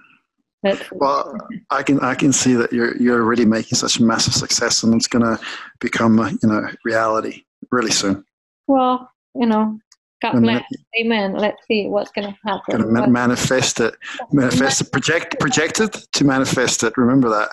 let's 0.62 0.90
well, 0.92 1.36
I 1.70 1.82
can 1.82 2.00
I 2.00 2.14
can 2.14 2.32
see 2.32 2.54
that 2.54 2.72
you're 2.72 2.96
you're 2.96 3.22
already 3.22 3.44
making 3.44 3.76
such 3.76 4.00
massive 4.00 4.34
success, 4.34 4.82
and 4.82 4.94
it's 4.94 5.06
going 5.06 5.24
to 5.24 5.38
become 5.80 6.18
uh, 6.18 6.30
you 6.42 6.48
know 6.48 6.68
reality 6.84 7.44
really 7.70 7.90
soon. 7.90 8.24
Well, 8.66 9.10
you 9.34 9.46
know, 9.46 9.78
God 10.20 10.40
bless. 10.40 10.64
Amen. 10.98 11.34
Let's 11.34 11.66
see 11.66 11.86
what's 11.86 12.10
going 12.10 12.28
to 12.28 12.36
happen. 12.44 12.80
Going 12.80 12.94
to 12.94 13.10
manifest 13.10 13.80
it, 13.80 13.94
manifest 14.32 14.80
it, 14.80 14.92
project, 14.92 15.38
project 15.38 15.80
it 15.80 15.92
to 16.12 16.24
manifest 16.24 16.82
it. 16.82 16.96
Remember 16.96 17.28
that. 17.28 17.50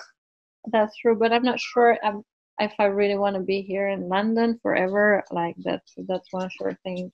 That's 0.72 0.96
true, 0.96 1.16
but 1.16 1.32
I'm 1.32 1.44
not 1.44 1.60
sure 1.60 1.96
I'm, 2.02 2.22
if 2.58 2.72
I 2.78 2.86
really 2.86 3.16
want 3.16 3.36
to 3.36 3.42
be 3.42 3.62
here 3.62 3.88
in 3.88 4.08
London 4.08 4.58
forever. 4.62 5.22
Like 5.30 5.54
that's 5.64 5.92
that's 6.08 6.32
one 6.32 6.48
sure 6.58 6.76
thing 6.82 7.12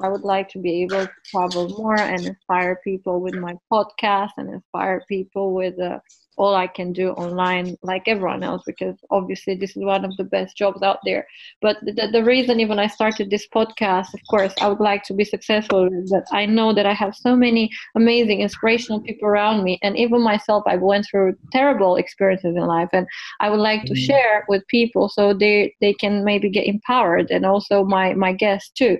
I 0.00 0.08
would 0.08 0.22
like 0.22 0.48
to 0.50 0.58
be 0.58 0.82
able 0.82 1.06
to 1.06 1.12
travel 1.24 1.68
more 1.68 1.98
and 1.98 2.24
inspire 2.26 2.80
people 2.84 3.20
with 3.20 3.34
my 3.34 3.54
podcast 3.70 4.30
and 4.36 4.50
inspire 4.50 5.04
people 5.08 5.52
with 5.52 5.78
uh, 5.80 5.98
all 6.36 6.54
I 6.54 6.66
can 6.66 6.92
do 6.92 7.10
online 7.10 7.76
like 7.82 8.04
everyone 8.06 8.42
else 8.42 8.62
because 8.66 8.96
obviously 9.10 9.54
this 9.54 9.76
is 9.76 9.84
one 9.84 10.04
of 10.04 10.16
the 10.16 10.24
best 10.24 10.56
jobs 10.56 10.82
out 10.82 10.98
there. 11.04 11.26
But 11.60 11.78
the, 11.82 12.08
the 12.10 12.24
reason 12.24 12.60
even 12.60 12.78
I 12.78 12.86
started 12.86 13.30
this 13.30 13.46
podcast, 13.54 14.14
of 14.14 14.20
course, 14.30 14.54
I 14.60 14.68
would 14.68 14.80
like 14.80 15.02
to 15.04 15.14
be 15.14 15.24
successful 15.24 15.88
that 15.90 16.26
I 16.32 16.46
know 16.46 16.72
that 16.72 16.86
I 16.86 16.94
have 16.94 17.14
so 17.14 17.36
many 17.36 17.70
amazing, 17.94 18.40
inspirational 18.40 19.00
people 19.02 19.28
around 19.28 19.62
me. 19.62 19.78
And 19.82 19.96
even 19.96 20.22
myself, 20.22 20.64
I 20.66 20.76
went 20.76 21.06
through 21.10 21.36
terrible 21.52 21.96
experiences 21.96 22.56
in 22.56 22.62
life 22.62 22.88
and 22.92 23.06
I 23.40 23.50
would 23.50 23.60
like 23.60 23.84
to 23.84 23.94
mm. 23.94 24.06
share 24.06 24.44
with 24.48 24.66
people 24.68 25.08
so 25.08 25.34
they, 25.34 25.74
they 25.80 25.92
can 25.92 26.24
maybe 26.24 26.48
get 26.48 26.66
empowered 26.66 27.30
and 27.30 27.44
also 27.44 27.84
my, 27.84 28.14
my 28.14 28.32
guests 28.32 28.70
too. 28.70 28.98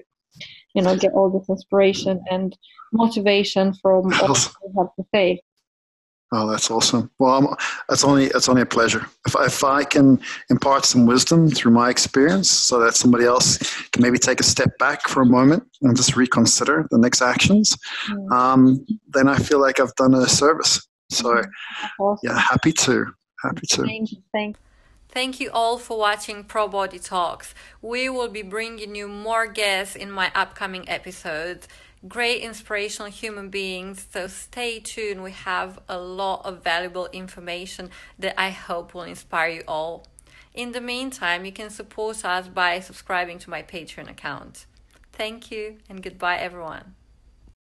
You 0.75 0.83
know, 0.83 0.97
get 0.97 1.13
all 1.13 1.31
this 1.31 1.49
inspiration 1.49 2.23
and 2.31 2.57
motivation 2.93 3.75
from 3.75 4.13
all 4.23 4.37
I 4.37 4.83
have 4.83 4.95
to 4.97 5.05
say. 5.15 5.43
Oh, 6.35 6.51
that's 6.51 6.71
awesome. 6.71 7.11
Well, 7.19 7.35
I'm, 7.37 7.57
that's 7.91 8.05
only 8.05 8.29
that's 8.29 8.49
only 8.49 8.63
a 8.63 8.67
pleasure. 8.67 9.07
If, 9.27 9.37
if 9.39 9.63
I 9.63 9.85
can 9.85 10.19
impart 10.49 10.87
some 10.87 11.05
wisdom 11.05 11.51
through 11.51 11.73
my 11.73 11.91
experience, 11.91 12.51
so 12.51 12.81
that 12.81 12.95
somebody 12.95 13.27
else 13.27 13.59
can 13.91 14.03
maybe 14.03 14.19
take 14.19 14.41
a 14.41 14.43
step 14.43 14.71
back 14.79 15.09
for 15.09 15.21
a 15.21 15.27
moment 15.27 15.63
and 15.83 15.95
just 15.95 16.17
reconsider 16.17 16.87
the 16.91 16.97
next 16.97 17.21
actions, 17.21 17.77
mm. 18.09 18.33
um, 18.33 18.85
then 19.09 19.29
I 19.29 19.37
feel 19.37 19.61
like 19.61 19.79
I've 19.79 19.95
done 19.97 20.15
a 20.15 20.27
service. 20.27 20.81
So, 21.11 21.35
mm. 21.35 21.45
awesome. 22.01 22.31
yeah, 22.31 22.39
happy 22.39 22.73
to, 22.73 23.07
happy 23.43 23.67
to. 23.73 23.83
Thank 23.83 24.13
you. 24.13 24.23
Thank. 24.33 24.57
Thank 25.13 25.41
you 25.41 25.51
all 25.53 25.79
for 25.79 25.99
watching 25.99 26.43
Pro 26.43 26.67
Body 26.67 26.99
Talks. 26.99 27.55
We 27.81 28.09
will 28.09 28.29
be 28.29 28.43
bringing 28.43 28.95
you 28.95 29.07
more 29.09 29.47
guests 29.47 29.95
in 29.95 30.11
my 30.11 30.33
upcoming 30.35 30.89
episodes 30.89 31.69
great 32.09 32.43
inspirational 32.43 33.11
human 33.11 33.49
beings. 33.49 34.07
So 34.13 34.27
stay 34.27 34.81
tuned. 34.81 35.23
We 35.23 35.33
have 35.33 35.79
a 35.89 35.99
lot 35.99 36.45
of 36.45 36.65
valuable 36.65 37.09
information 37.13 37.91
that 38.19 38.41
I 38.41 38.51
hope 38.51 38.95
will 38.95 39.03
inspire 39.03 39.51
you 39.51 39.63
all. 39.69 40.07
In 40.55 40.73
the 40.73 40.81
meantime, 40.81 41.45
you 41.45 41.53
can 41.53 41.71
support 41.71 42.25
us 42.25 42.49
by 42.49 42.81
subscribing 42.81 43.39
to 43.41 43.51
my 43.51 43.63
Patreon 43.63 44.11
account. 44.11 44.67
Thank 45.13 45.51
you 45.51 45.79
and 45.89 46.03
goodbye, 46.03 46.39
everyone. 46.39 46.95